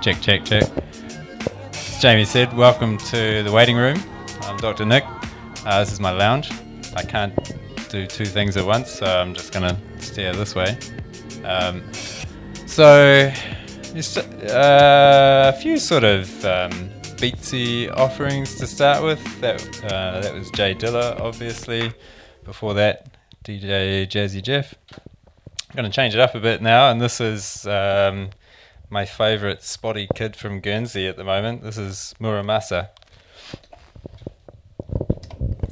Check, 0.07 0.21
check, 0.21 0.45
check. 0.45 0.63
As 1.73 1.99
Jamie 2.01 2.25
said, 2.25 2.57
welcome 2.57 2.97
to 2.97 3.43
the 3.43 3.51
waiting 3.51 3.77
room. 3.77 4.01
I'm 4.43 4.57
Dr. 4.59 4.85
Nick. 4.85 5.03
Uh, 5.65 5.81
this 5.81 5.91
is 5.91 5.99
my 5.99 6.13
lounge. 6.13 6.49
I 6.95 7.03
can't 7.03 7.35
do 7.89 8.07
two 8.07 8.25
things 8.25 8.57
at 8.57 8.65
once, 8.65 8.89
so 8.89 9.05
I'm 9.05 9.35
just 9.35 9.53
going 9.53 9.69
to 9.69 9.77
steer 10.01 10.33
this 10.33 10.55
way. 10.55 10.79
Um, 11.43 11.83
so, 12.67 13.33
uh, 14.49 15.53
a 15.53 15.59
few 15.61 15.77
sort 15.77 16.05
of 16.05 16.45
um, 16.45 16.71
beatsy 17.19 17.93
offerings 17.93 18.55
to 18.61 18.69
start 18.69 19.03
with. 19.03 19.41
That, 19.41 19.61
uh, 19.87 20.21
that 20.21 20.33
was 20.33 20.53
Jay 20.53 20.77
Dilla, 20.77 21.19
obviously. 21.19 21.93
Before 22.45 22.75
that, 22.75 23.09
DJ 23.43 24.07
Jazzy 24.07 24.41
Jeff. 24.41 24.73
I'm 24.93 25.75
going 25.75 25.91
to 25.91 25.93
change 25.93 26.15
it 26.15 26.21
up 26.21 26.37
a 26.37 26.41
bit 26.41 26.63
now, 26.63 26.93
and 26.93 27.01
this 27.01 27.21
is 27.21 27.67
um, 27.67 28.31
my 28.89 29.05
favourite 29.05 29.63
spotty 29.63 30.09
kid 30.15 30.37
from 30.37 30.61
Guernsey 30.61 31.07
at 31.07 31.17
the 31.17 31.25
moment. 31.25 31.63
This 31.63 31.77
is 31.77 32.15
Mura 32.21 32.43
Masa. 32.43 32.91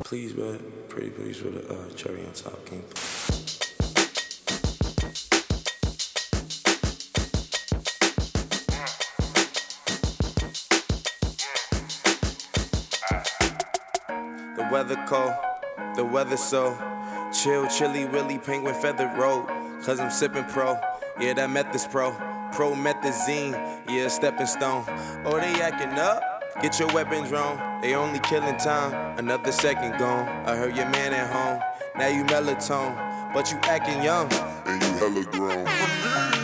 Please, 0.04 0.34
man. 0.34 0.60
Pretty 0.88 1.10
please 1.10 1.42
with 1.42 1.70
a 1.70 1.74
uh, 1.74 1.90
cherry 1.94 2.24
on 2.24 2.32
top. 2.32 2.64
The 14.56 14.68
weather 14.70 15.02
cold, 15.06 15.34
the 15.96 16.04
weather 16.04 16.36
so 16.36 16.76
chill, 17.32 17.66
chilly, 17.68 18.06
willy, 18.06 18.38
penguin 18.38 18.74
feathered 18.74 19.16
road. 19.18 19.46
Cause 19.84 20.00
I'm 20.00 20.10
sipping 20.10 20.44
pro, 20.44 20.78
yeah, 21.20 21.34
that 21.34 21.50
meth 21.50 21.74
is 21.74 21.86
pro. 21.86 22.33
Promethazine, 22.54 23.52
yeah, 23.88 24.06
stepping 24.06 24.46
stone. 24.46 24.84
Oh, 25.24 25.40
they 25.40 25.60
acting 25.60 25.98
up? 25.98 26.22
Get 26.62 26.78
your 26.78 26.86
weapons 26.94 27.32
wrong. 27.32 27.58
They 27.82 27.96
only 27.96 28.20
killing 28.20 28.56
time. 28.58 29.18
Another 29.18 29.50
second 29.50 29.98
gone. 29.98 30.28
I 30.46 30.54
heard 30.54 30.76
your 30.76 30.88
man 30.88 31.12
at 31.12 31.32
home. 31.32 31.60
Now 31.96 32.06
you 32.06 32.24
melatonin, 32.24 33.34
but 33.34 33.50
you 33.50 33.58
acting 33.64 34.04
young. 34.04 34.32
And 34.66 34.80
you 34.80 34.92
hella 34.98 35.24
grown. 35.24 36.43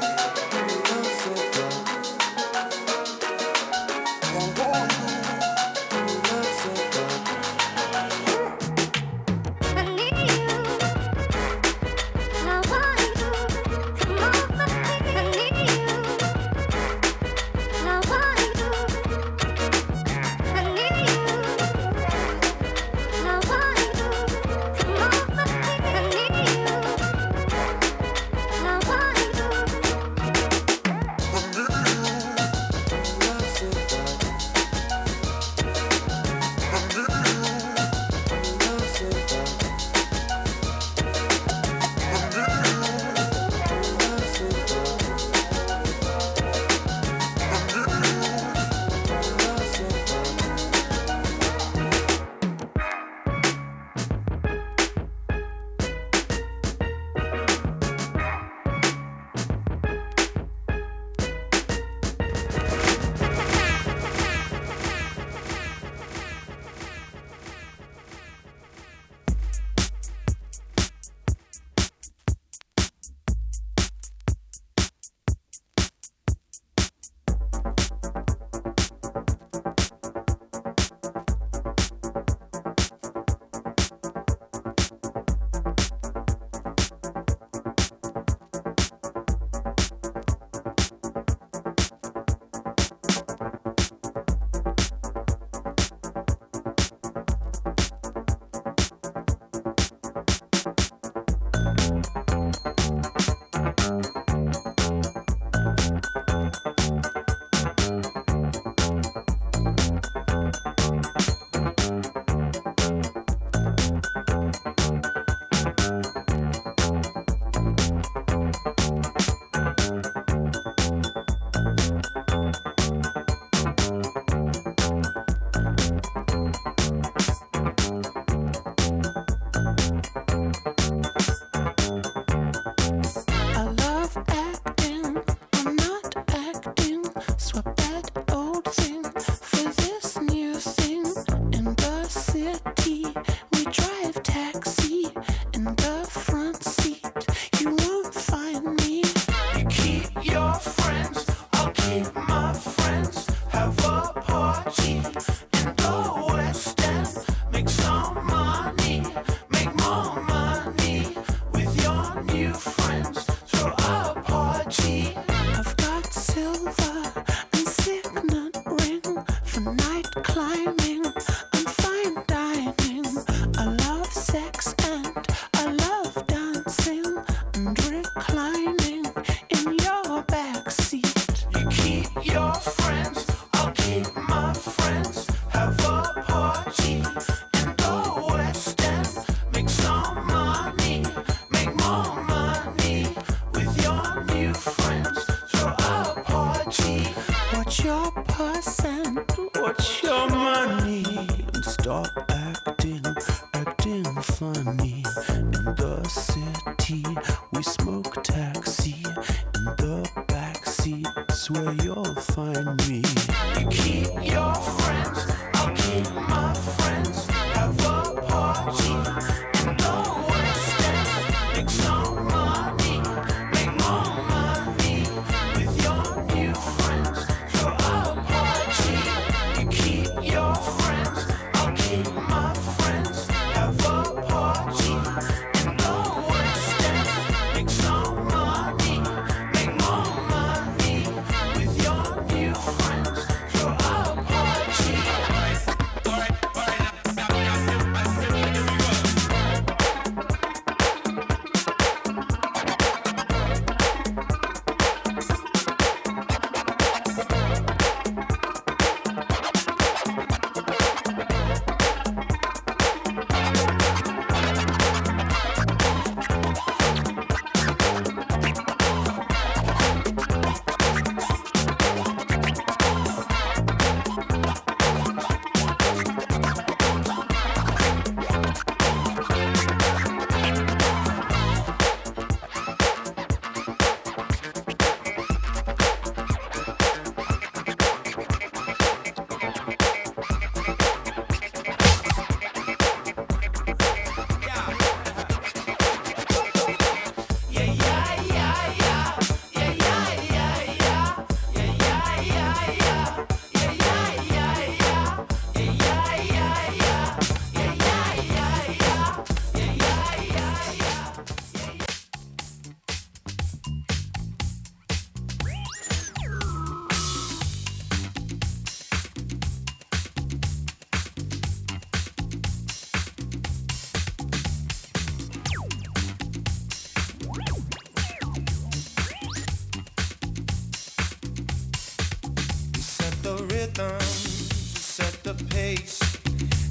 the 335.33 335.43
pace, 335.45 335.99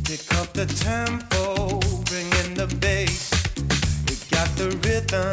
pick 0.04 0.34
up 0.38 0.52
the 0.52 0.66
tempo, 0.66 1.78
bring 2.04 2.26
in 2.44 2.54
the 2.54 2.66
bass. 2.76 3.30
We 4.06 4.16
got 4.30 4.48
the 4.56 4.68
rhythm, 4.84 5.32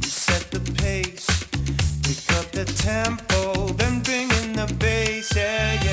we 0.00 0.08
set 0.08 0.50
the 0.50 0.60
pace, 0.74 1.26
pick 2.02 2.38
up 2.38 2.50
the 2.52 2.64
tempo, 2.64 3.68
then 3.74 4.02
bring 4.02 4.30
in 4.42 4.52
the 4.52 4.72
bass. 4.74 5.34
Yeah. 5.34 5.83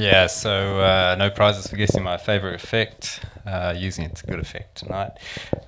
Yeah, 0.00 0.28
so 0.28 0.80
uh, 0.80 1.14
no 1.18 1.28
prizes 1.28 1.66
for 1.66 1.76
guessing 1.76 2.02
my 2.02 2.16
favorite 2.16 2.54
effect. 2.54 3.20
Uh, 3.44 3.74
using 3.76 4.06
it 4.06 4.16
to 4.16 4.26
good 4.26 4.38
effect 4.38 4.78
tonight. 4.78 5.10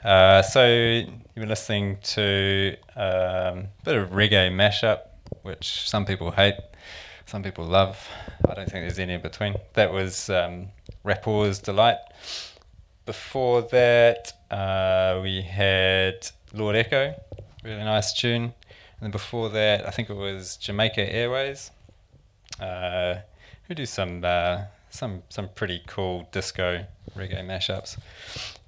Uh, 0.02 0.40
so 0.40 0.66
you've 0.66 1.10
been 1.34 1.50
listening 1.50 1.98
to 2.02 2.76
um, 2.96 3.04
a 3.04 3.68
bit 3.84 3.96
of 3.96 4.08
reggae 4.08 4.50
mashup, 4.50 5.00
which 5.42 5.86
some 5.86 6.06
people 6.06 6.30
hate, 6.30 6.54
some 7.26 7.42
people 7.42 7.66
love. 7.66 8.08
I 8.48 8.54
don't 8.54 8.70
think 8.70 8.84
there's 8.84 8.98
any 8.98 9.12
in 9.12 9.20
between. 9.20 9.56
That 9.74 9.92
was 9.92 10.30
um, 10.30 10.68
Rapport's 11.04 11.58
Delight. 11.58 11.98
Before 13.04 13.60
that, 13.60 14.32
uh, 14.50 15.20
we 15.22 15.42
had 15.42 16.26
Lord 16.54 16.74
Echo, 16.74 17.14
really 17.62 17.84
nice 17.84 18.14
tune. 18.14 18.44
And 18.44 19.02
then 19.02 19.10
before 19.10 19.50
that, 19.50 19.86
I 19.86 19.90
think 19.90 20.08
it 20.08 20.16
was 20.16 20.56
Jamaica 20.56 21.12
Airways, 21.12 21.70
uh, 22.58 23.16
who 23.72 23.76
do 23.76 23.86
some 23.86 24.22
uh, 24.22 24.64
some 24.90 25.22
some 25.30 25.48
pretty 25.48 25.82
cool 25.86 26.28
disco 26.30 26.84
reggae 27.16 27.42
mashups. 27.44 27.98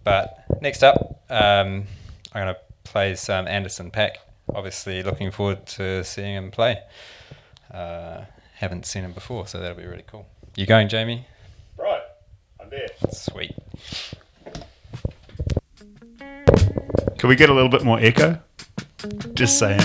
But 0.02 0.44
next 0.62 0.82
up, 0.82 1.22
um, 1.28 1.84
I'm 2.32 2.44
going 2.44 2.54
to 2.54 2.60
play 2.84 3.14
some 3.14 3.46
Anderson 3.46 3.90
.Paak. 3.90 4.16
Obviously, 4.54 5.02
looking 5.02 5.30
forward 5.30 5.66
to 5.66 6.02
seeing 6.04 6.34
him 6.34 6.50
play. 6.50 6.82
Uh, 7.70 8.24
haven't 8.54 8.86
seen 8.86 9.04
him 9.04 9.12
before, 9.12 9.46
so 9.46 9.58
that'll 9.58 9.76
be 9.76 9.86
really 9.86 10.04
cool. 10.06 10.26
You 10.56 10.64
going, 10.64 10.88
Jamie? 10.88 11.26
Right, 11.76 12.02
I'm 12.60 12.70
there. 12.70 12.88
Sweet. 13.10 13.54
Can 17.18 17.28
we 17.28 17.36
get 17.36 17.50
a 17.50 17.54
little 17.54 17.70
bit 17.70 17.84
more 17.84 17.98
echo? 18.00 18.38
Just 19.34 19.58
saying. 19.58 19.78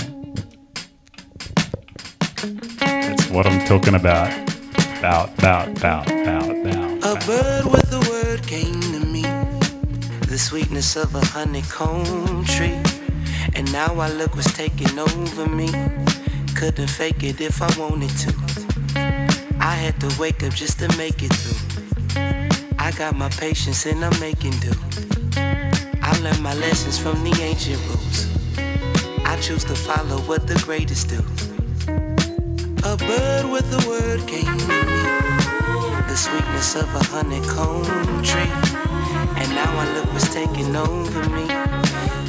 That's 2.78 3.28
what 3.28 3.46
I'm 3.46 3.66
talking 3.66 3.94
about. 3.94 4.49
About, 5.00 5.32
about, 5.38 5.68
about, 5.78 6.10
about, 6.10 6.50
about. 6.50 7.24
A 7.24 7.26
bird 7.26 7.64
with 7.72 7.90
a 7.90 8.10
word 8.10 8.46
came 8.46 8.82
to 8.82 9.00
me, 9.00 9.22
the 10.26 10.36
sweetness 10.38 10.94
of 10.94 11.14
a 11.14 11.24
honeycomb 11.24 12.44
tree. 12.44 12.78
And 13.54 13.72
now 13.72 13.94
I 13.94 14.10
look 14.10 14.36
what's 14.36 14.52
taking 14.52 14.98
over 14.98 15.46
me. 15.46 15.68
Couldn't 16.54 16.88
fake 16.88 17.22
it 17.22 17.40
if 17.40 17.62
I 17.62 17.80
wanted 17.80 18.10
to. 18.10 18.34
I 19.58 19.74
had 19.74 19.98
to 20.00 20.20
wake 20.20 20.42
up 20.42 20.52
just 20.52 20.78
to 20.80 20.96
make 20.98 21.22
it 21.22 21.32
through. 21.32 22.76
I 22.78 22.92
got 22.92 23.16
my 23.16 23.30
patience 23.30 23.86
and 23.86 24.04
I'm 24.04 24.20
making 24.20 24.58
do. 24.60 24.72
I 26.02 26.12
learned 26.20 26.42
my 26.42 26.52
lessons 26.52 26.98
from 26.98 27.24
the 27.24 27.34
ancient 27.40 27.80
rules. 27.88 28.28
I 29.24 29.40
choose 29.40 29.64
to 29.64 29.74
follow 29.74 30.18
what 30.28 30.46
the 30.46 30.60
greatest 30.66 31.08
do. 31.08 31.49
A 32.82 32.96
bird 32.96 33.50
with 33.50 33.70
a 33.72 33.88
word 33.88 34.26
came 34.26 34.44
to 34.46 34.66
me, 34.66 35.02
the 36.08 36.16
sweetness 36.16 36.76
of 36.76 36.88
a 36.94 37.04
honeycomb 37.04 37.84
tree. 38.22 38.50
And 39.36 39.48
now 39.54 39.70
I 39.78 39.92
look 39.94 40.12
what's 40.12 40.32
taking 40.32 40.74
over 40.74 41.28
me. 41.28 41.46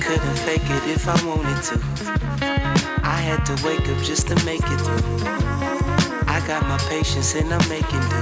Couldn't 0.02 0.38
fake 0.46 0.62
it 0.66 0.84
if 0.90 1.08
I 1.08 1.16
wanted 1.26 1.64
to. 1.70 1.80
I 3.04 3.16
had 3.22 3.46
to 3.46 3.66
wake 3.66 3.88
up 3.88 4.04
just 4.04 4.28
to 4.28 4.36
make 4.46 4.62
it 4.64 4.82
through. 4.82 5.26
I 6.28 6.44
got 6.46 6.64
my 6.68 6.78
patience 6.90 7.34
and 7.36 7.54
I'm 7.54 7.70
making 7.70 8.02
do. 8.12 8.22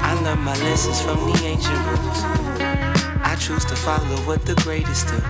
I 0.00 0.18
learned 0.24 0.42
my 0.42 0.56
lessons 0.64 1.00
from 1.02 1.18
the 1.30 1.44
ancient 1.44 1.78
rules. 1.86 2.20
I 3.22 3.36
choose 3.38 3.64
to 3.66 3.76
follow 3.76 4.16
what 4.26 4.46
the 4.46 4.54
greatest 4.56 5.08
do. 5.08 5.20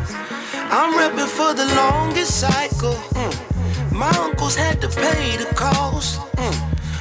I'm 0.70 0.94
repping 0.94 1.28
for 1.28 1.52
the 1.52 1.66
longest 1.74 2.40
cycle. 2.40 2.94
mm. 2.94 3.53
My 3.94 4.10
uncles 4.18 4.56
had 4.56 4.80
to 4.82 4.88
pay 4.88 5.36
the 5.36 5.46
cost. 5.54 6.20
mm. 6.36 6.54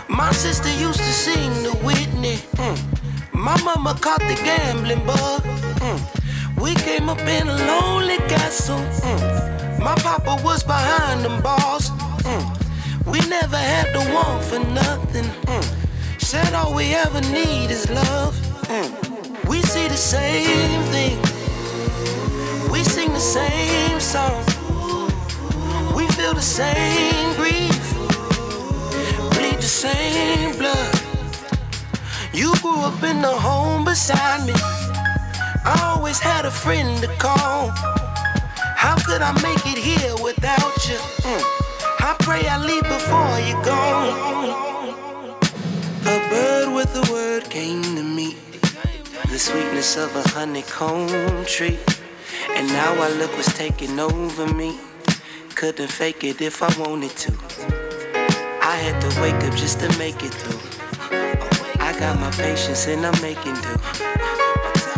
My 0.10 0.32
sister 0.32 0.70
used 0.80 1.00
to 1.00 1.14
sing 1.26 1.52
the 1.64 1.72
Whitney. 1.86 2.38
mm. 2.62 2.78
My 3.34 3.58
mama 3.64 3.98
caught 4.00 4.22
the 4.22 4.36
gambling 4.46 5.06
bug. 5.06 5.42
mm. 5.82 6.00
We 6.62 6.76
came 6.76 7.10
up 7.10 7.20
in 7.20 7.48
a 7.50 7.58
lonely 7.72 8.18
castle. 8.30 8.80
mm. 8.80 9.80
My 9.80 9.96
papa 9.96 10.40
was 10.44 10.64
behind 10.64 11.26
them 11.26 11.42
bars. 11.42 11.90
mm. 12.30 12.44
We 13.12 13.20
never 13.28 13.58
had 13.58 13.92
to 13.94 14.00
want 14.14 14.44
for 14.44 14.60
nothing. 14.60 15.26
mm. 15.52 15.64
Said 16.22 16.54
all 16.54 16.74
we 16.74 16.94
ever 16.94 17.22
need 17.22 17.70
is 17.72 17.90
love. 17.90 18.34
We 19.48 19.62
see 19.62 19.88
the 19.88 19.98
same 19.98 20.82
thing. 20.94 21.18
We 22.72 22.84
sing 22.84 23.12
the 23.14 23.20
same 23.20 24.00
song. 24.00 24.44
We 25.96 26.08
feel 26.08 26.34
the 26.34 26.42
same 26.42 27.36
grief. 27.36 27.94
Bleed 29.34 29.58
the 29.58 29.62
same 29.62 30.58
blood. 30.58 30.96
You 32.34 32.54
grew 32.62 32.82
up 32.82 33.04
in 33.04 33.22
the 33.22 33.30
home 33.32 33.86
beside 33.86 34.48
me. 34.48 34.54
I 35.66 35.94
always 35.96 36.20
had 36.20 36.46
a 36.46 36.52
friend 36.52 37.02
to 37.04 37.08
call. 37.18 37.70
How 38.76 38.96
could 39.06 39.22
I 39.22 39.32
make 39.42 39.66
it 39.66 39.78
here 39.78 40.16
without 40.22 40.76
you? 40.90 40.98
Mm. 41.30 41.44
I 42.00 42.16
pray 42.20 42.48
I 42.48 42.58
leave 42.58 42.84
before 42.84 43.38
you 43.48 43.56
go. 43.64 43.82
A 46.06 46.30
bird 46.30 46.74
with 46.74 46.92
a 46.96 47.12
word 47.12 47.44
came 47.50 47.84
to 47.84 48.04
me. 48.04 48.36
The 49.30 49.40
sweetness 49.40 49.96
of 49.98 50.16
a 50.16 50.28
honeycomb 50.30 51.46
tree. 51.46 51.80
And 52.56 52.68
now 52.68 52.94
I 53.02 53.10
look 53.10 53.32
what's 53.38 53.54
taking 53.58 54.00
over 54.00 54.48
me. 54.54 54.78
Couldn't 55.64 55.88
fake 55.88 56.26
it 56.26 56.42
if 56.42 56.62
I 56.62 56.68
wanted 56.78 57.16
to. 57.24 57.32
I 58.62 58.76
had 58.84 59.00
to 59.00 59.22
wake 59.22 59.42
up 59.48 59.56
just 59.56 59.80
to 59.80 59.88
make 59.98 60.22
it 60.22 60.34
through. 60.34 60.60
I 61.80 61.98
got 61.98 62.20
my 62.20 62.30
patience 62.32 62.86
and 62.88 63.06
I'm 63.06 63.16
making 63.22 63.56
do. 63.64 63.72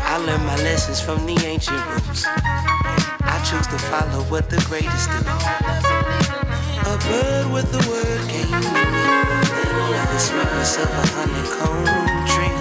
I 0.09 0.17
learned 0.25 0.43
my 0.43 0.55
lessons 0.65 0.99
from 0.99 1.23
the 1.27 1.37
ancient 1.45 1.77
roots. 1.85 2.25
I 2.25 3.37
choose 3.45 3.67
to 3.67 3.77
follow 3.77 4.23
what 4.33 4.49
the 4.49 4.57
greatest 4.65 5.05
do. 5.13 5.21
A 6.89 6.97
bird 6.97 7.53
with 7.53 7.69
the 7.69 7.85
word 7.85 8.21
came. 8.27 8.49
The 10.09 10.17
sweetness 10.17 10.77
of 10.81 10.89
a 10.89 11.05
honeycomb 11.13 12.25
tree. 12.25 12.57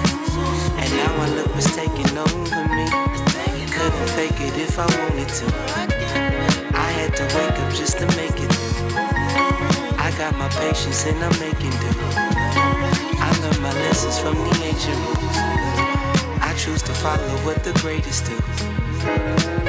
And 0.76 0.92
now 0.92 1.10
my 1.16 1.28
look 1.36 1.56
was 1.56 1.64
taking 1.74 2.12
over 2.18 2.68
me. 2.68 2.84
Couldn't 3.72 4.08
fake 4.12 4.40
it 4.44 4.58
if 4.60 4.78
I 4.78 4.84
wanted 5.00 5.28
to. 5.40 5.93
Had 7.04 7.16
to 7.16 7.24
wake 7.36 7.58
up 7.58 7.74
just 7.74 7.98
to 7.98 8.06
make 8.16 8.32
it. 8.40 8.50
I 10.00 10.10
got 10.16 10.34
my 10.38 10.48
patience 10.48 11.04
and 11.04 11.22
I'm 11.22 11.38
making 11.38 11.70
do. 11.72 11.90
I 13.20 13.38
learned 13.42 13.60
my 13.60 13.72
lessons 13.74 14.18
from 14.18 14.34
the 14.36 14.64
ancient 14.64 14.96
roots. 15.04 15.36
I 16.40 16.54
choose 16.56 16.80
to 16.80 16.94
follow 16.94 17.28
what 17.44 17.62
the 17.62 17.74
greatest 17.74 18.24
do. 18.24 19.63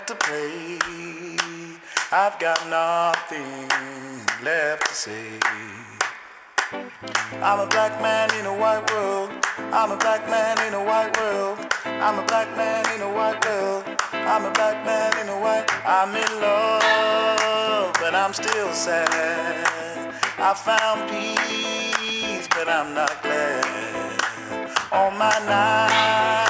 Left 0.00 0.08
to 0.08 0.14
play. 0.14 0.78
I've 2.12 2.38
got 2.38 2.58
nothing 2.68 3.68
left 4.42 4.86
to 4.88 4.94
say. 4.94 5.40
I'm 7.42 7.60
a 7.60 7.66
black 7.66 8.00
man 8.00 8.32
in 8.38 8.46
a 8.46 8.54
white 8.54 8.88
world. 8.92 9.30
I'm 9.72 9.90
a 9.90 9.96
black 9.96 10.26
man 10.28 10.56
in 10.66 10.74
a 10.74 10.82
white 10.82 11.16
world. 11.18 11.58
I'm 11.84 12.18
a 12.18 12.24
black 12.26 12.48
man 12.56 12.84
in 12.94 13.02
a 13.02 13.12
white 13.12 13.44
world. 13.44 13.84
I'm 14.12 14.44
a 14.44 14.50
black 14.52 14.84
man 14.86 15.12
in 15.20 15.28
a 15.28 15.38
white. 15.38 15.66
I'm 15.84 16.14
in 16.14 16.40
love, 16.40 17.92
but 18.00 18.14
I'm 18.14 18.32
still 18.32 18.72
sad. 18.72 20.14
I 20.38 20.54
found 20.54 21.10
peace, 21.10 22.48
but 22.48 22.68
I'm 22.68 22.94
not 22.94 23.22
glad. 23.22 24.20
All 24.92 25.10
my 25.10 25.36
nights 25.46 26.49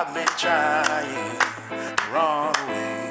I've 0.00 0.14
been 0.14 0.26
trying 0.38 1.36
the 1.68 1.92
wrong 2.10 2.54
way. 2.68 3.10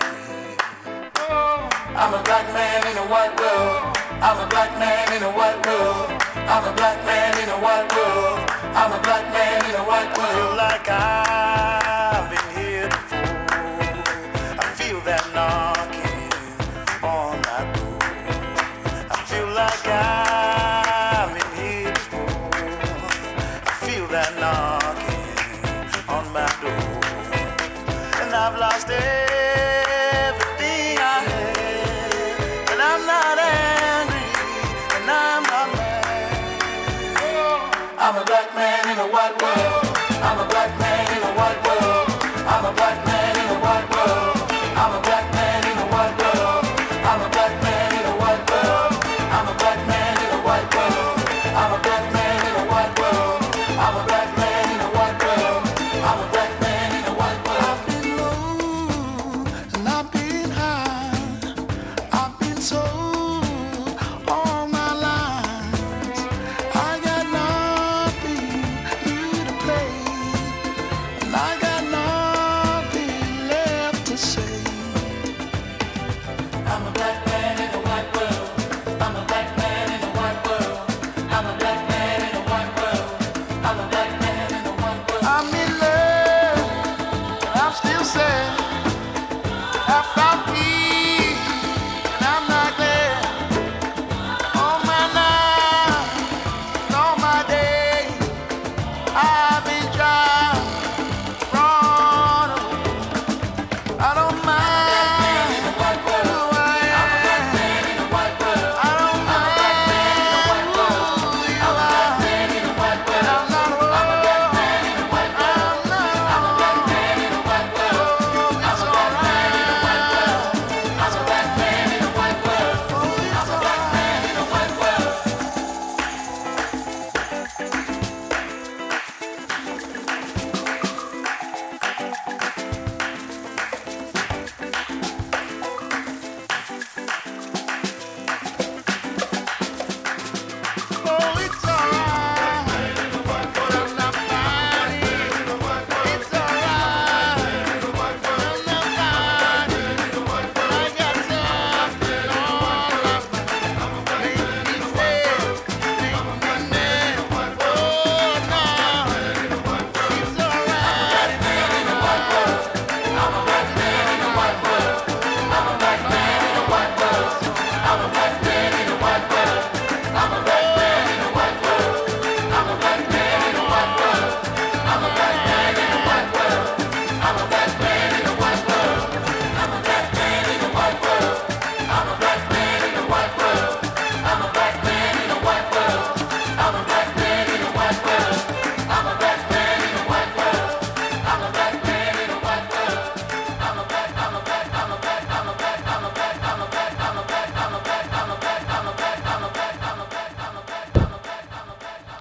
I'm 1.94 2.16
a 2.16 2.24
black 2.24 2.52
man 2.52 2.88
in 2.90 2.98
a 2.98 3.06
white 3.06 3.40
world. 3.40 3.96
I'm 4.26 4.40
a 4.44 4.50
black 4.50 4.72
man 4.80 5.14
in 5.16 5.22
a 5.22 5.30
white 5.30 5.64
world. 5.68 6.10
I'm 6.50 6.66
a 6.66 6.74
black 6.76 7.06
man 7.06 7.44
in 7.44 7.50
a 7.50 7.60
white 7.62 7.94
world. 7.94 8.40
I'm 8.74 8.92
a 8.92 9.02
black 9.04 9.32
man 9.32 9.70
in 9.70 9.76
a 9.76 9.84
white 9.84 10.18
world. 10.18 10.58
Like 10.58 10.90
I've 10.90 11.79
I'm 38.10 38.18
a 38.18 38.26
black 38.26 38.56
man 38.56 38.90
in 38.90 38.98
a 38.98 39.08
white 39.14 39.40
world. 39.40 39.86
I'm 40.26 40.40
a 40.40 40.50
black 40.50 40.59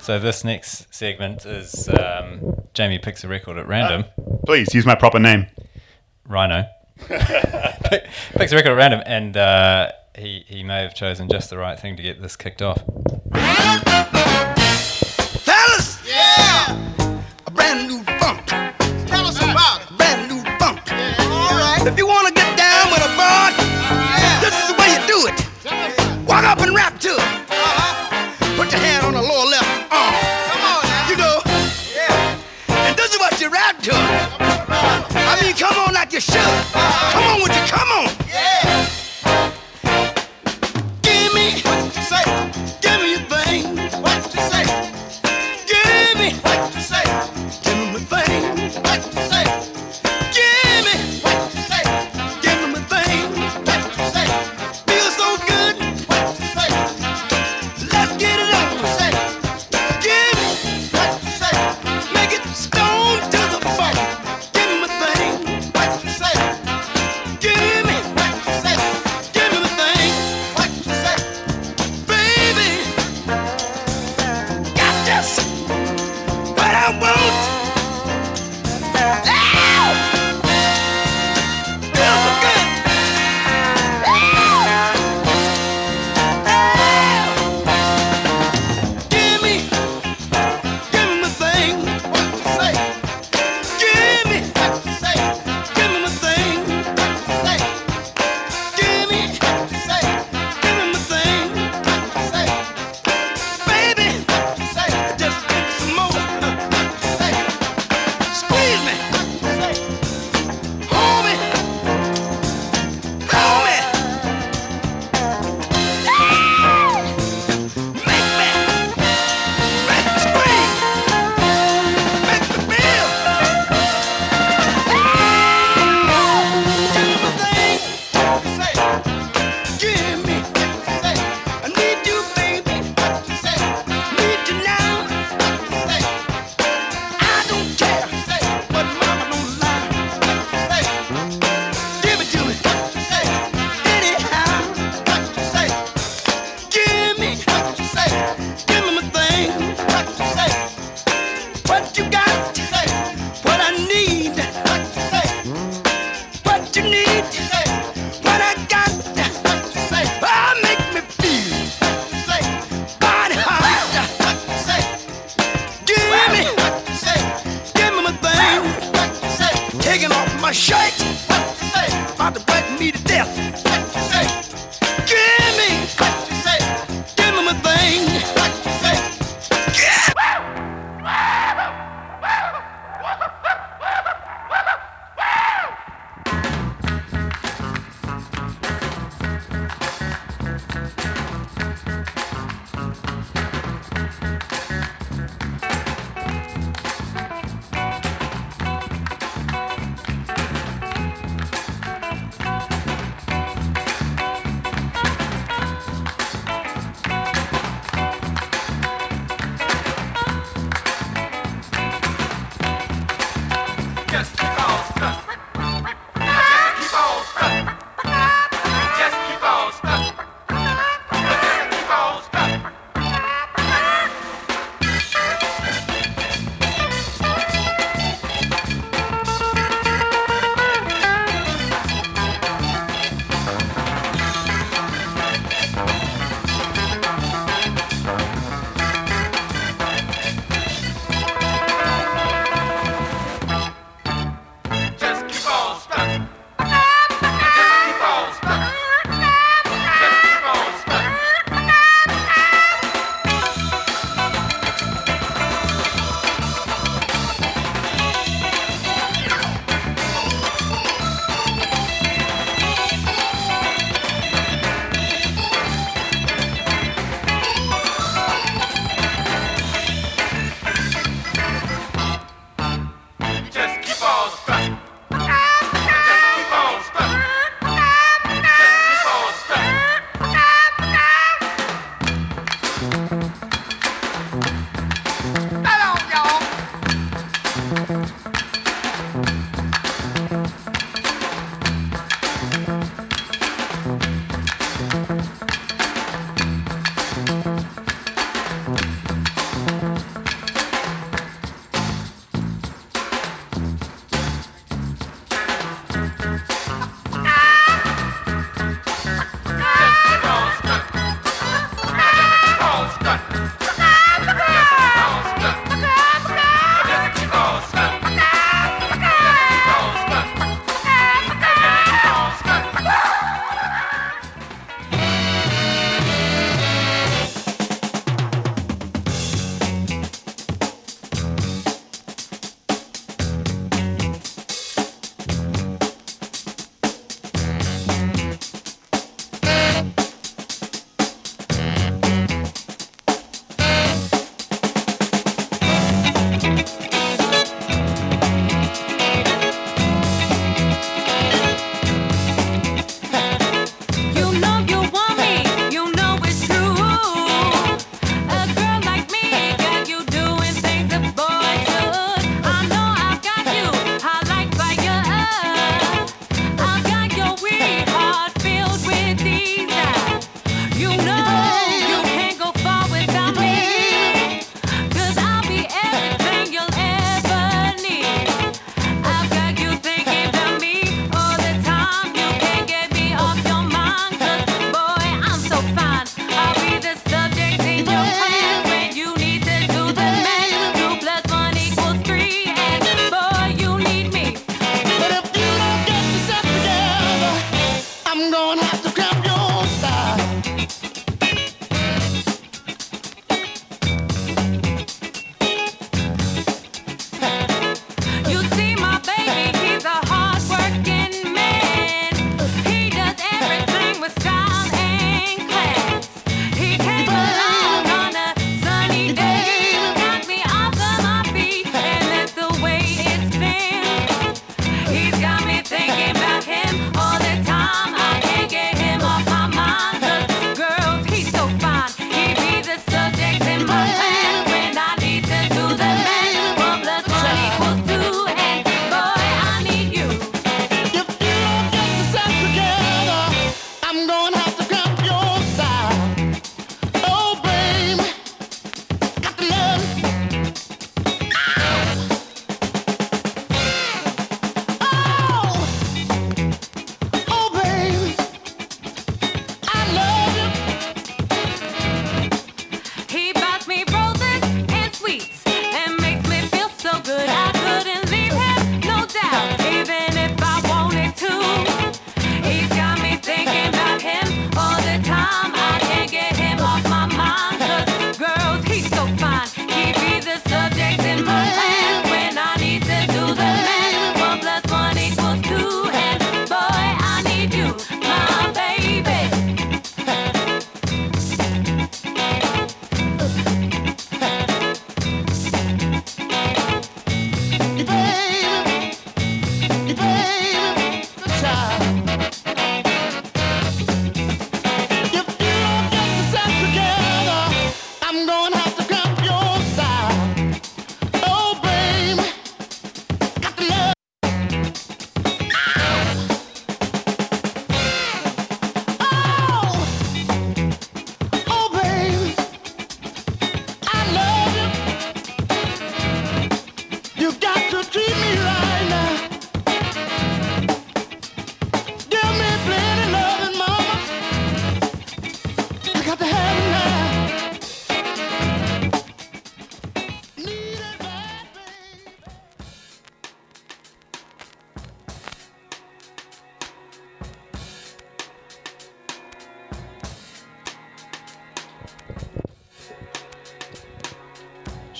So 0.09 0.19
this 0.19 0.43
next 0.43 0.87
segment 0.91 1.45
is 1.45 1.87
um, 1.91 2.63
Jamie 2.73 2.99
picks 2.99 3.25
a 3.25 3.29
record 3.29 3.59
at 3.59 3.69
random. 3.69 4.07
Uh, 4.17 4.37
please 4.47 4.73
use 4.73 4.87
my 4.87 4.95
proper 4.95 5.19
name. 5.19 5.49
Rhino 6.27 6.65
picks 6.99 8.51
a 8.51 8.57
record 8.57 8.71
at 8.71 8.77
random, 8.79 9.03
and 9.05 9.37
uh, 9.37 9.93
he 10.17 10.47
he 10.49 10.63
may 10.63 10.81
have 10.81 10.95
chosen 10.95 11.29
just 11.29 11.51
the 11.51 11.59
right 11.59 11.79
thing 11.79 11.95
to 11.99 12.03
get 12.03 12.23
this 12.23 12.37
kicked 12.37 12.63
off. 12.63 12.83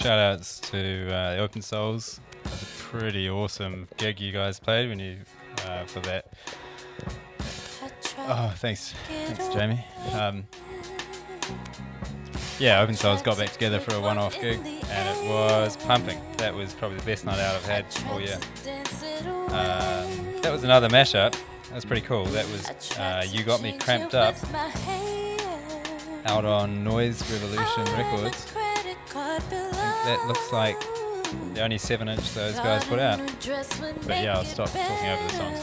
Shout 0.09 0.19
outs 0.19 0.59
to 0.61 1.15
uh, 1.15 1.37
Open 1.39 1.61
Souls. 1.61 2.19
Was 2.45 2.63
a 2.63 2.67
pretty 2.67 3.29
awesome 3.29 3.87
gig 3.99 4.19
you 4.19 4.33
guys 4.33 4.59
played 4.59 4.89
when 4.89 4.99
you 4.99 5.19
uh, 5.67 5.85
for 5.85 6.01
that. 6.01 6.33
Oh, 8.21 8.51
thanks, 8.57 8.95
thanks, 9.07 9.49
Jamie. 9.49 9.85
Um, 10.15 10.47
yeah, 12.59 12.81
Open 12.81 12.95
Souls 12.95 13.21
got 13.21 13.37
back 13.37 13.53
together 13.53 13.81
for 13.81 13.97
a 13.97 14.01
one-off 14.01 14.41
gig, 14.41 14.59
and 14.65 15.19
it 15.19 15.29
was 15.29 15.77
pumping. 15.77 16.19
That 16.39 16.55
was 16.55 16.73
probably 16.73 16.97
the 16.97 17.05
best 17.05 17.27
night 17.27 17.39
out 17.39 17.57
I've 17.57 17.67
had 17.67 17.85
all 18.09 18.19
year. 18.19 18.39
Um, 19.49 20.41
that 20.41 20.51
was 20.51 20.65
another 20.65 20.89
mashup. 20.89 21.33
That 21.33 21.75
was 21.75 21.85
pretty 21.85 22.07
cool. 22.07 22.25
That 22.25 22.47
was 22.47 22.99
uh, 22.99 23.27
You 23.29 23.45
Got 23.45 23.61
Me 23.61 23.77
Cramped 23.77 24.15
Up 24.15 24.37
out 26.25 26.47
on 26.47 26.83
Noise 26.83 27.31
Revolution 27.31 27.85
Records. 27.95 28.47
That 30.09 30.27
looks 30.27 30.51
like 30.55 30.81
the 31.53 31.61
only 31.61 31.77
7 31.77 32.09
inch 32.09 32.33
those 32.33 32.55
guys 32.55 32.83
put 32.85 32.99
out. 32.99 33.21
But 34.07 34.23
yeah, 34.23 34.39
I'll 34.39 34.45
stop 34.45 34.71
talking 34.71 35.11
over 35.11 35.23
the 35.29 35.35
songs. 35.35 35.61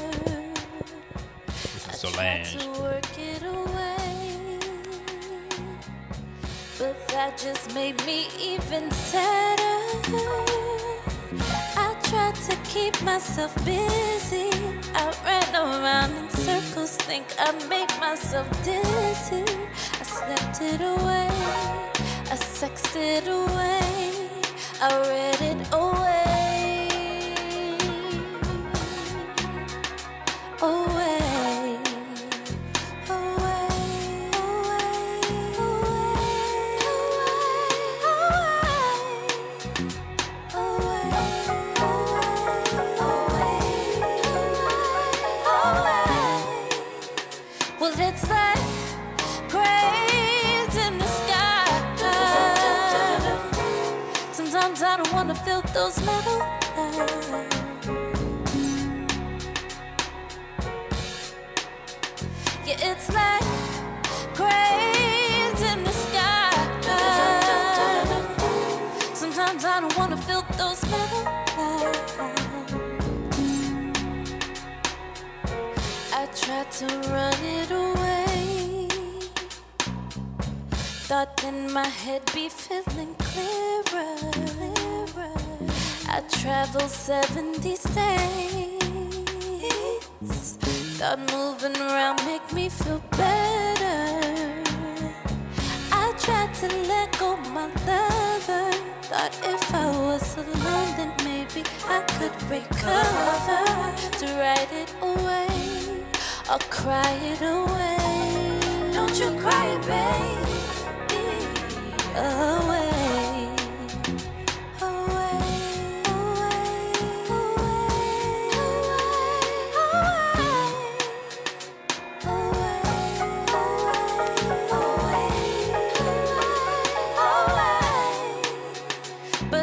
This 1.47 1.87
is 1.87 1.99
Solange. 1.99 2.57
But 6.77 7.07
that 7.07 7.39
just 7.39 7.73
made 7.73 8.05
me 8.05 8.27
even 8.39 8.91
sadder. 8.91 9.79
I 11.75 11.95
tried 12.03 12.35
to 12.35 12.55
keep 12.65 13.01
myself 13.01 13.55
busy. 13.65 14.51
I 14.93 15.11
ran 15.25 15.55
around 15.55 16.15
in 16.17 16.29
circles, 16.29 16.97
think 16.97 17.25
I 17.39 17.51
made 17.67 17.89
myself 17.99 18.47
dizzy. 18.63 19.43
I 19.99 20.03
slept 20.03 20.61
it 20.61 20.81
away, 20.81 21.29
I 22.29 22.35
sexed 22.35 22.95
it 22.95 23.27
away, 23.27 24.11
I 24.81 24.97
read 25.07 25.41
it 25.41 25.73
away. 25.73 26.14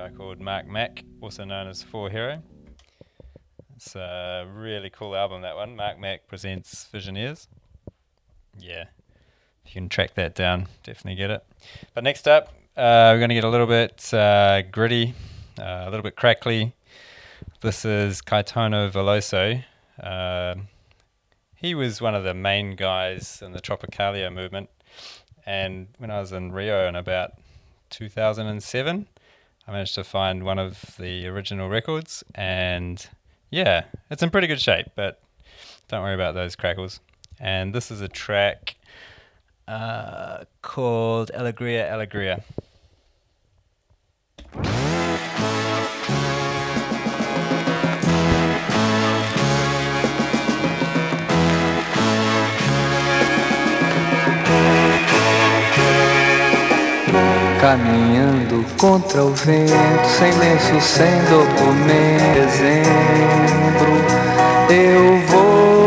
guy 0.00 0.08
called 0.08 0.40
Marc 0.40 0.66
Mac, 0.66 1.04
also 1.20 1.44
known 1.44 1.68
as 1.68 1.82
Four 1.82 2.08
Hero. 2.08 2.42
It's 3.76 3.94
a 3.94 4.48
really 4.50 4.88
cool 4.88 5.14
album, 5.14 5.42
that 5.42 5.56
one. 5.56 5.76
Marc 5.76 5.98
Mac 5.98 6.26
presents 6.26 6.88
Visioneers. 6.90 7.48
Yeah, 8.58 8.84
if 9.62 9.74
you 9.74 9.78
can 9.78 9.90
track 9.90 10.14
that 10.14 10.34
down, 10.34 10.68
definitely 10.84 11.16
get 11.16 11.30
it. 11.30 11.44
But 11.92 12.04
next 12.04 12.26
up, 12.26 12.48
uh, 12.78 13.12
we're 13.12 13.18
going 13.18 13.28
to 13.28 13.34
get 13.34 13.44
a 13.44 13.50
little 13.50 13.66
bit 13.66 14.14
uh, 14.14 14.62
gritty, 14.62 15.12
uh, 15.58 15.84
a 15.84 15.90
little 15.90 16.02
bit 16.02 16.16
crackly. 16.16 16.72
This 17.60 17.84
is 17.84 18.22
Caetano 18.22 18.90
Veloso. 18.90 19.62
Um 20.02 20.68
he 21.56 21.74
was 21.74 22.00
one 22.00 22.14
of 22.14 22.24
the 22.24 22.32
main 22.32 22.74
guys 22.74 23.42
in 23.44 23.52
the 23.52 23.60
Tropicalia 23.60 24.32
movement. 24.32 24.70
And 25.44 25.88
when 25.98 26.10
I 26.10 26.18
was 26.20 26.32
in 26.32 26.52
Rio 26.52 26.88
in 26.88 26.96
about 26.96 27.32
2007, 27.90 29.06
I 29.70 29.72
managed 29.74 29.94
to 29.94 30.02
find 30.02 30.42
one 30.42 30.58
of 30.58 30.96
the 30.98 31.28
original 31.28 31.68
records. 31.68 32.24
And 32.34 33.06
yeah, 33.50 33.84
it's 34.10 34.20
in 34.20 34.30
pretty 34.30 34.48
good 34.48 34.60
shape, 34.60 34.88
but 34.96 35.22
don't 35.86 36.02
worry 36.02 36.14
about 36.14 36.34
those 36.34 36.56
crackles. 36.56 36.98
And 37.38 37.72
this 37.72 37.92
is 37.92 38.00
a 38.00 38.08
track 38.08 38.74
uh, 39.68 40.42
called 40.60 41.30
Alegria 41.32 41.88
Alegria. 41.88 42.42
Caminhando 57.70 58.66
contra 58.78 59.22
o 59.22 59.32
vento, 59.32 60.08
sem 60.18 60.32
lenço, 60.38 60.80
sem 60.80 61.06
documento. 61.30 62.34
Dezembro, 62.34 63.92
eu 64.68 65.20
vou. 65.28 65.86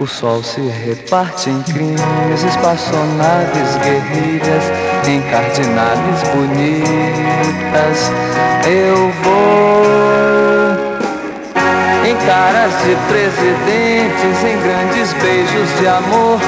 O 0.00 0.06
sol 0.06 0.42
se 0.42 0.62
reparte 0.62 1.50
em 1.50 1.62
crimes, 1.62 2.42
espaçonaves, 2.42 3.76
guerrilhas, 3.82 4.64
encardinadas 5.06 6.22
bonitas. 6.32 8.10
Eu 8.66 9.12
vou. 9.22 10.53
Em 12.14 12.26
caras 12.26 12.72
de 12.84 12.94
presidentes, 13.08 14.44
em 14.44 14.56
grandes 14.60 15.12
beijos 15.14 15.78
de 15.80 15.86
amor, 15.88 16.38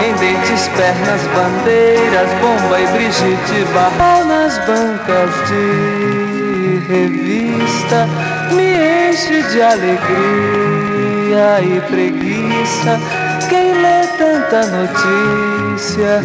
em 0.00 0.14
dentes, 0.14 0.68
pernas, 0.68 1.20
bandeiras, 1.34 2.30
bomba 2.40 2.80
e 2.80 2.86
Brigitte 2.86 3.64
Barral 3.74 4.24
nas 4.24 4.56
bancas 4.58 5.30
de 5.48 6.80
revista, 6.88 8.08
me 8.52 9.10
enche 9.10 9.42
de 9.42 9.62
alegria 9.62 11.60
e 11.60 11.80
preguiça. 11.90 13.25
Quem 13.48 13.72
lê 13.74 14.06
tanta 14.18 14.66
notícia? 14.66 16.20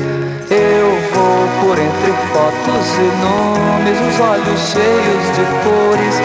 Eu 0.49 0.89
vou 1.14 1.48
por 1.61 1.77
entre 1.77 2.11
fotos 2.34 2.88
e 2.98 3.10
nomes, 3.22 3.98
os 3.99 4.18
olhos 4.19 4.60
cheios 4.72 5.26
de 5.35 5.45
cores, 5.64 6.15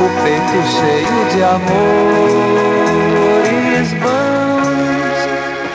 o 0.00 0.08
peito 0.22 0.58
cheio 0.80 1.18
de 1.30 1.40
amores 1.42 2.66
vãos. 4.02 5.18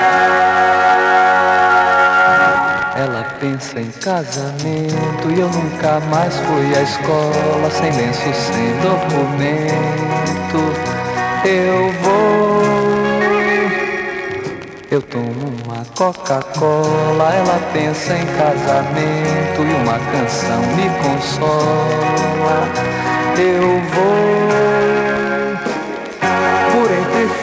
Ela 3.03 3.23
pensa 3.40 3.76
em 3.80 3.91
casamento 3.91 4.89
e 5.32 5.40
eu 5.40 5.50
nunca 5.50 6.00
mais 6.12 6.36
fui 6.38 6.76
à 6.76 6.82
escola, 6.82 7.70
sem 7.72 7.92
lenço, 7.92 8.22
sem 8.34 8.74
documento. 8.82 10.60
Eu 11.46 11.92
vou. 12.02 12.60
Eu 14.92 15.02
tomo 15.04 15.54
uma 15.64 15.86
Coca-Cola, 15.96 17.34
ela 17.34 17.60
pensa 17.72 18.14
em 18.14 18.26
casamento 18.26 19.62
e 19.62 19.74
uma 19.84 20.00
canção 20.12 20.62
me 20.76 20.90
consola. 21.04 22.68
Eu 23.38 23.80
vou 23.94 24.79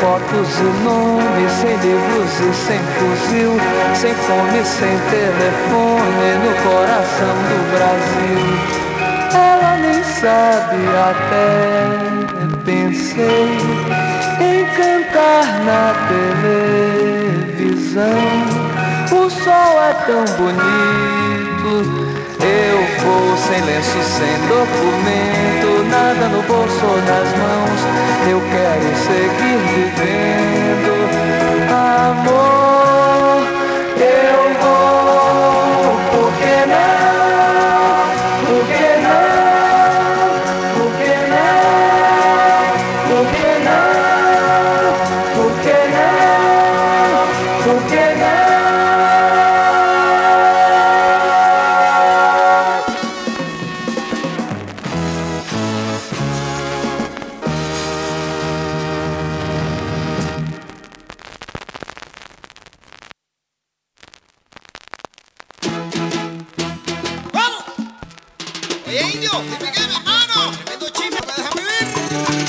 fotos 0.00 0.58
e 0.58 0.64
nomes, 0.84 1.52
sem 1.52 1.76
livros 1.76 2.40
e 2.40 2.52
sem 2.54 2.78
fuzil, 2.78 3.52
sem 3.94 4.14
fome, 4.14 4.64
sem 4.64 4.98
telefone, 5.10 6.28
no 6.42 6.52
coração 6.62 7.34
do 7.48 7.58
Brasil. 7.72 8.42
Ela 9.34 9.72
nem 9.76 10.02
sabe 10.04 10.78
até 11.10 11.56
pensei 12.64 13.48
em 14.40 14.66
cantar 14.76 15.46
na 15.64 15.84
televisão. 17.68 18.24
O 19.12 19.30
sol 19.30 19.74
é 19.82 19.92
tão 20.06 20.24
bonito. 20.36 22.05
Eu 22.56 22.78
vou 23.04 23.36
sem 23.36 23.60
lenço, 23.62 24.02
sem 24.02 24.34
documento, 24.48 25.84
nada 25.90 26.28
no 26.28 26.42
bolso 26.42 26.86
ou 26.86 26.96
nas 27.02 27.28
mãos. 27.36 27.80
Eu 28.30 28.40
quero 28.50 28.96
seguir 28.96 29.58
vivendo. 29.74 30.92
Amor, 31.70 32.65
Mano. 70.04 70.52
Tremendo 70.64 70.86
me 71.10 71.32
deja 71.34 71.50
vivir. 71.54 72.45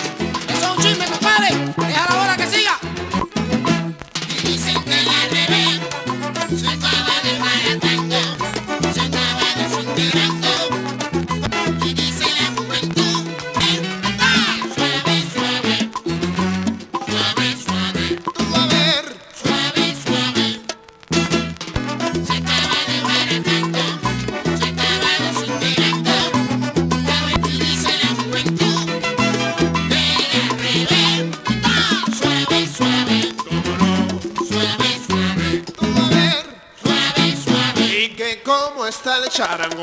Está 39.43 39.76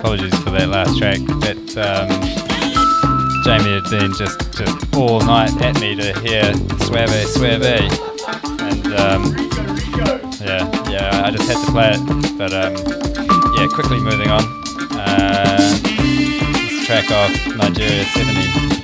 apologies 0.00 0.34
for 0.38 0.50
that 0.50 0.68
last 0.68 0.96
track. 0.96 1.20
but 1.44 1.76
um, 1.76 2.08
Jamie 3.44 3.76
had 3.76 3.84
been 3.90 4.12
just, 4.16 4.40
just 4.56 4.96
all 4.96 5.20
night 5.20 5.52
at 5.60 5.78
me 5.78 5.94
to 5.94 6.18
hear 6.20 6.54
Suave 6.80 7.10
Suave, 7.28 7.62
and 8.64 8.86
um, 8.96 9.22
yeah, 10.40 10.64
yeah, 10.90 11.22
I 11.24 11.30
just 11.30 11.48
had 11.48 11.64
to 11.64 11.72
play 11.72 11.90
it. 11.92 12.38
But 12.38 12.52
um, 12.54 12.72
yeah, 13.56 13.68
quickly 13.68 14.00
moving 14.00 14.30
on. 14.30 14.42
Uh, 14.92 15.78
this 15.82 16.86
track 16.86 17.10
off 17.10 17.56
Nigeria 17.56 18.04
70. 18.04 18.80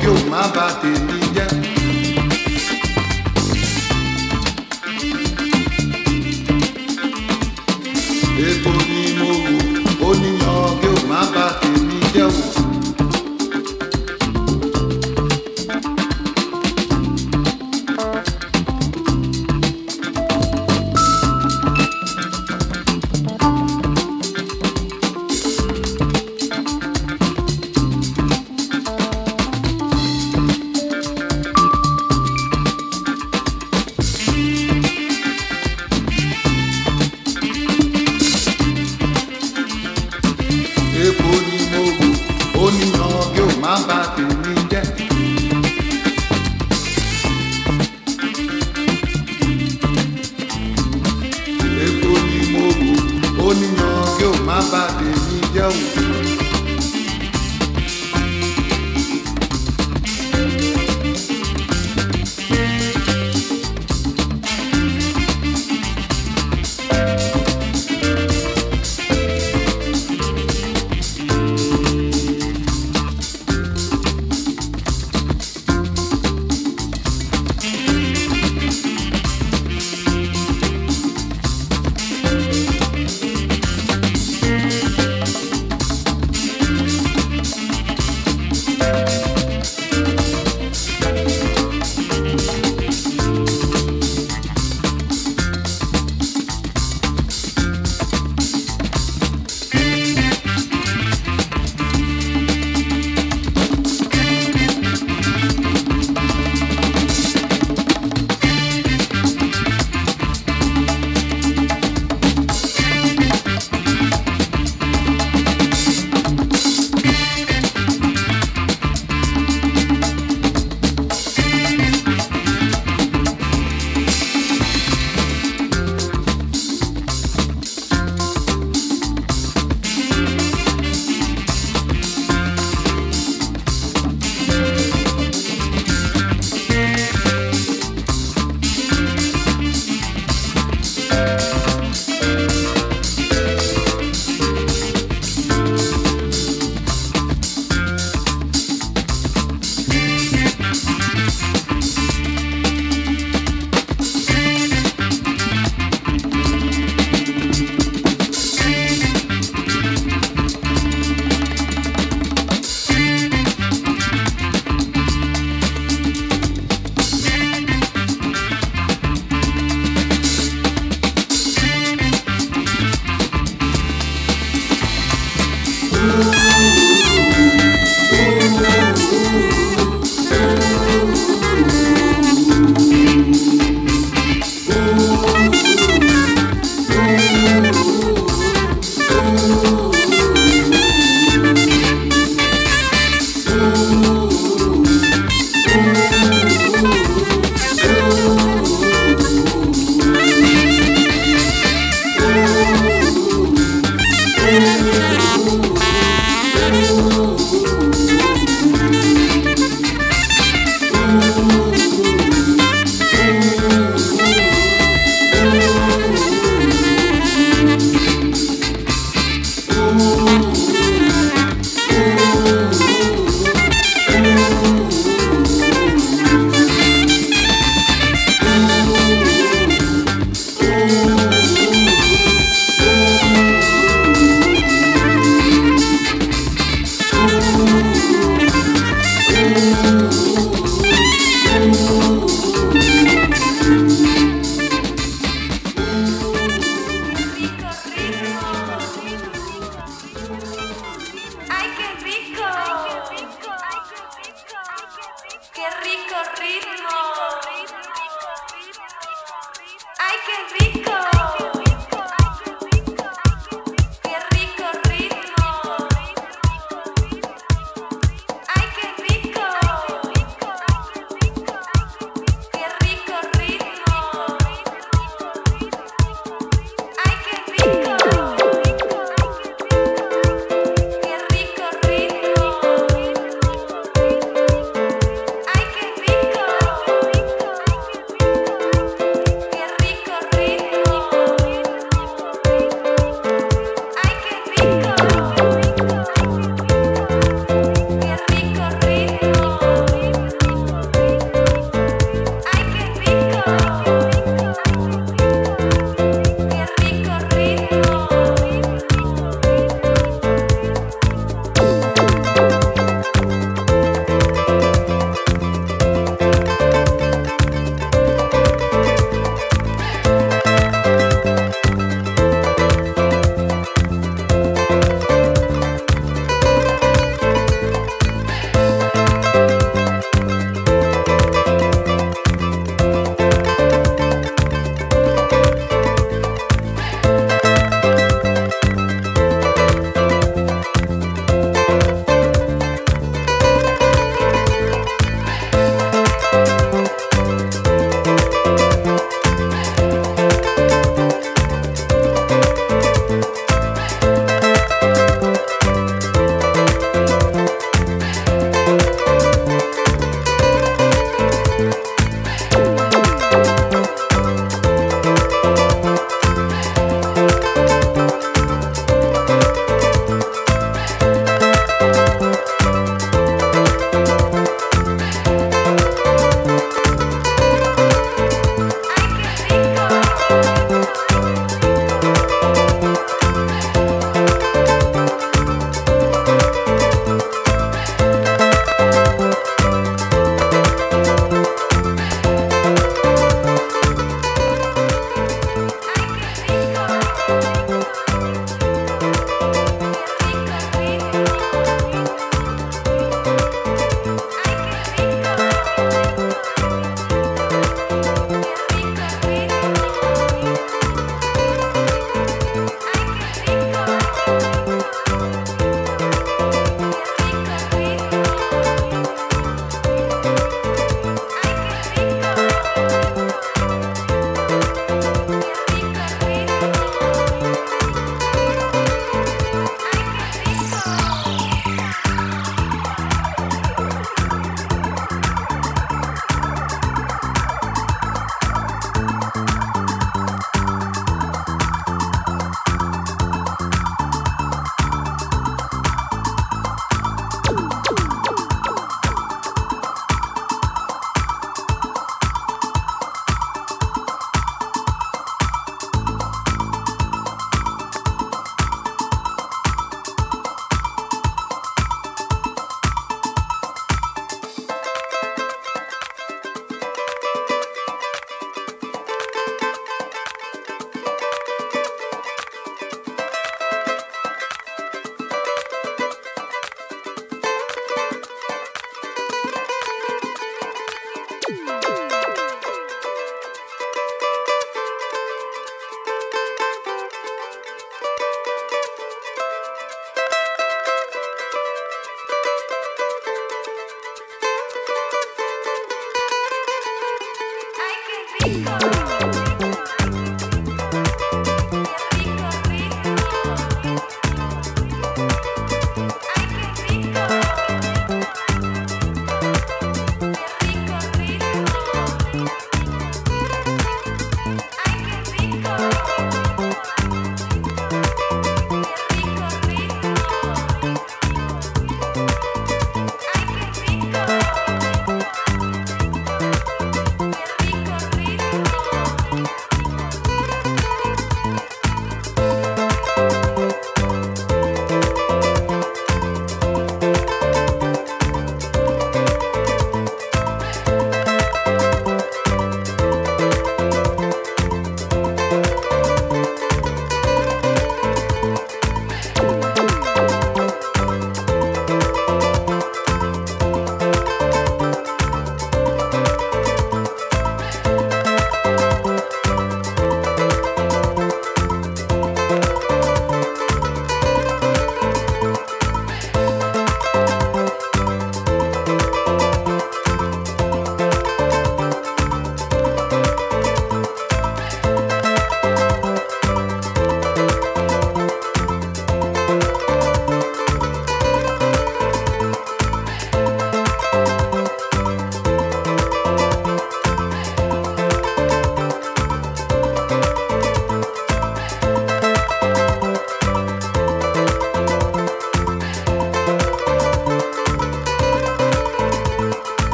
kí 0.00 0.30
má. 0.30 1.15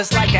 just 0.00 0.14
like 0.14 0.32
a 0.32 0.39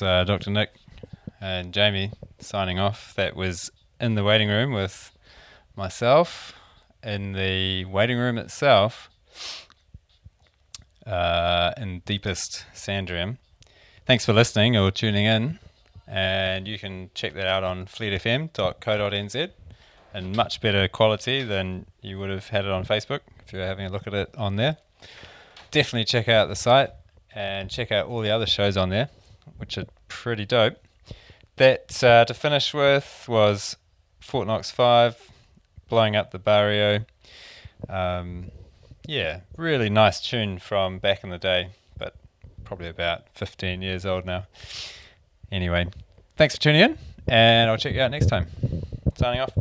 Uh, 0.00 0.24
Dr. 0.24 0.50
Nick 0.50 0.70
and 1.40 1.74
Jamie 1.74 2.12
signing 2.38 2.78
off. 2.78 3.14
That 3.16 3.36
was 3.36 3.70
in 4.00 4.14
the 4.14 4.24
waiting 4.24 4.48
room 4.48 4.72
with 4.72 5.10
myself. 5.76 6.54
In 7.02 7.32
the 7.32 7.84
waiting 7.86 8.16
room 8.16 8.38
itself, 8.38 9.10
uh, 11.06 11.72
in 11.76 12.00
deepest 12.06 12.64
Sandrium. 12.74 13.38
Thanks 14.06 14.24
for 14.24 14.32
listening 14.32 14.76
or 14.76 14.90
tuning 14.90 15.24
in. 15.24 15.58
And 16.06 16.68
you 16.68 16.78
can 16.78 17.10
check 17.14 17.34
that 17.34 17.46
out 17.46 17.64
on 17.64 17.86
fleetfm.co.nz 17.86 19.50
in 20.14 20.36
much 20.36 20.60
better 20.60 20.88
quality 20.88 21.42
than 21.42 21.86
you 22.02 22.18
would 22.18 22.30
have 22.30 22.48
had 22.48 22.64
it 22.64 22.70
on 22.70 22.84
Facebook 22.84 23.20
if 23.44 23.52
you're 23.52 23.66
having 23.66 23.86
a 23.86 23.88
look 23.88 24.06
at 24.06 24.14
it 24.14 24.34
on 24.36 24.56
there. 24.56 24.76
Definitely 25.70 26.04
check 26.04 26.28
out 26.28 26.48
the 26.48 26.56
site 26.56 26.90
and 27.34 27.70
check 27.70 27.90
out 27.90 28.06
all 28.06 28.20
the 28.20 28.30
other 28.30 28.46
shows 28.46 28.76
on 28.76 28.90
there 28.90 29.08
which 29.62 29.78
are 29.78 29.86
pretty 30.08 30.44
dope. 30.44 30.76
That 31.54 32.02
uh, 32.02 32.24
to 32.24 32.34
finish 32.34 32.74
with 32.74 33.26
was 33.28 33.76
Fort 34.18 34.48
Knox 34.48 34.72
5, 34.72 35.30
Blowing 35.88 36.16
Up 36.16 36.32
the 36.32 36.40
Barrio. 36.40 37.04
Um, 37.88 38.50
yeah, 39.06 39.42
really 39.56 39.88
nice 39.88 40.20
tune 40.20 40.58
from 40.58 40.98
back 40.98 41.22
in 41.22 41.30
the 41.30 41.38
day, 41.38 41.70
but 41.96 42.16
probably 42.64 42.88
about 42.88 43.28
15 43.34 43.82
years 43.82 44.04
old 44.04 44.26
now. 44.26 44.46
Anyway, 45.52 45.86
thanks 46.36 46.56
for 46.56 46.62
tuning 46.62 46.80
in, 46.80 46.98
and 47.28 47.70
I'll 47.70 47.76
check 47.76 47.94
you 47.94 48.00
out 48.00 48.10
next 48.10 48.26
time. 48.26 48.48
Signing 49.16 49.40
off. 49.40 49.52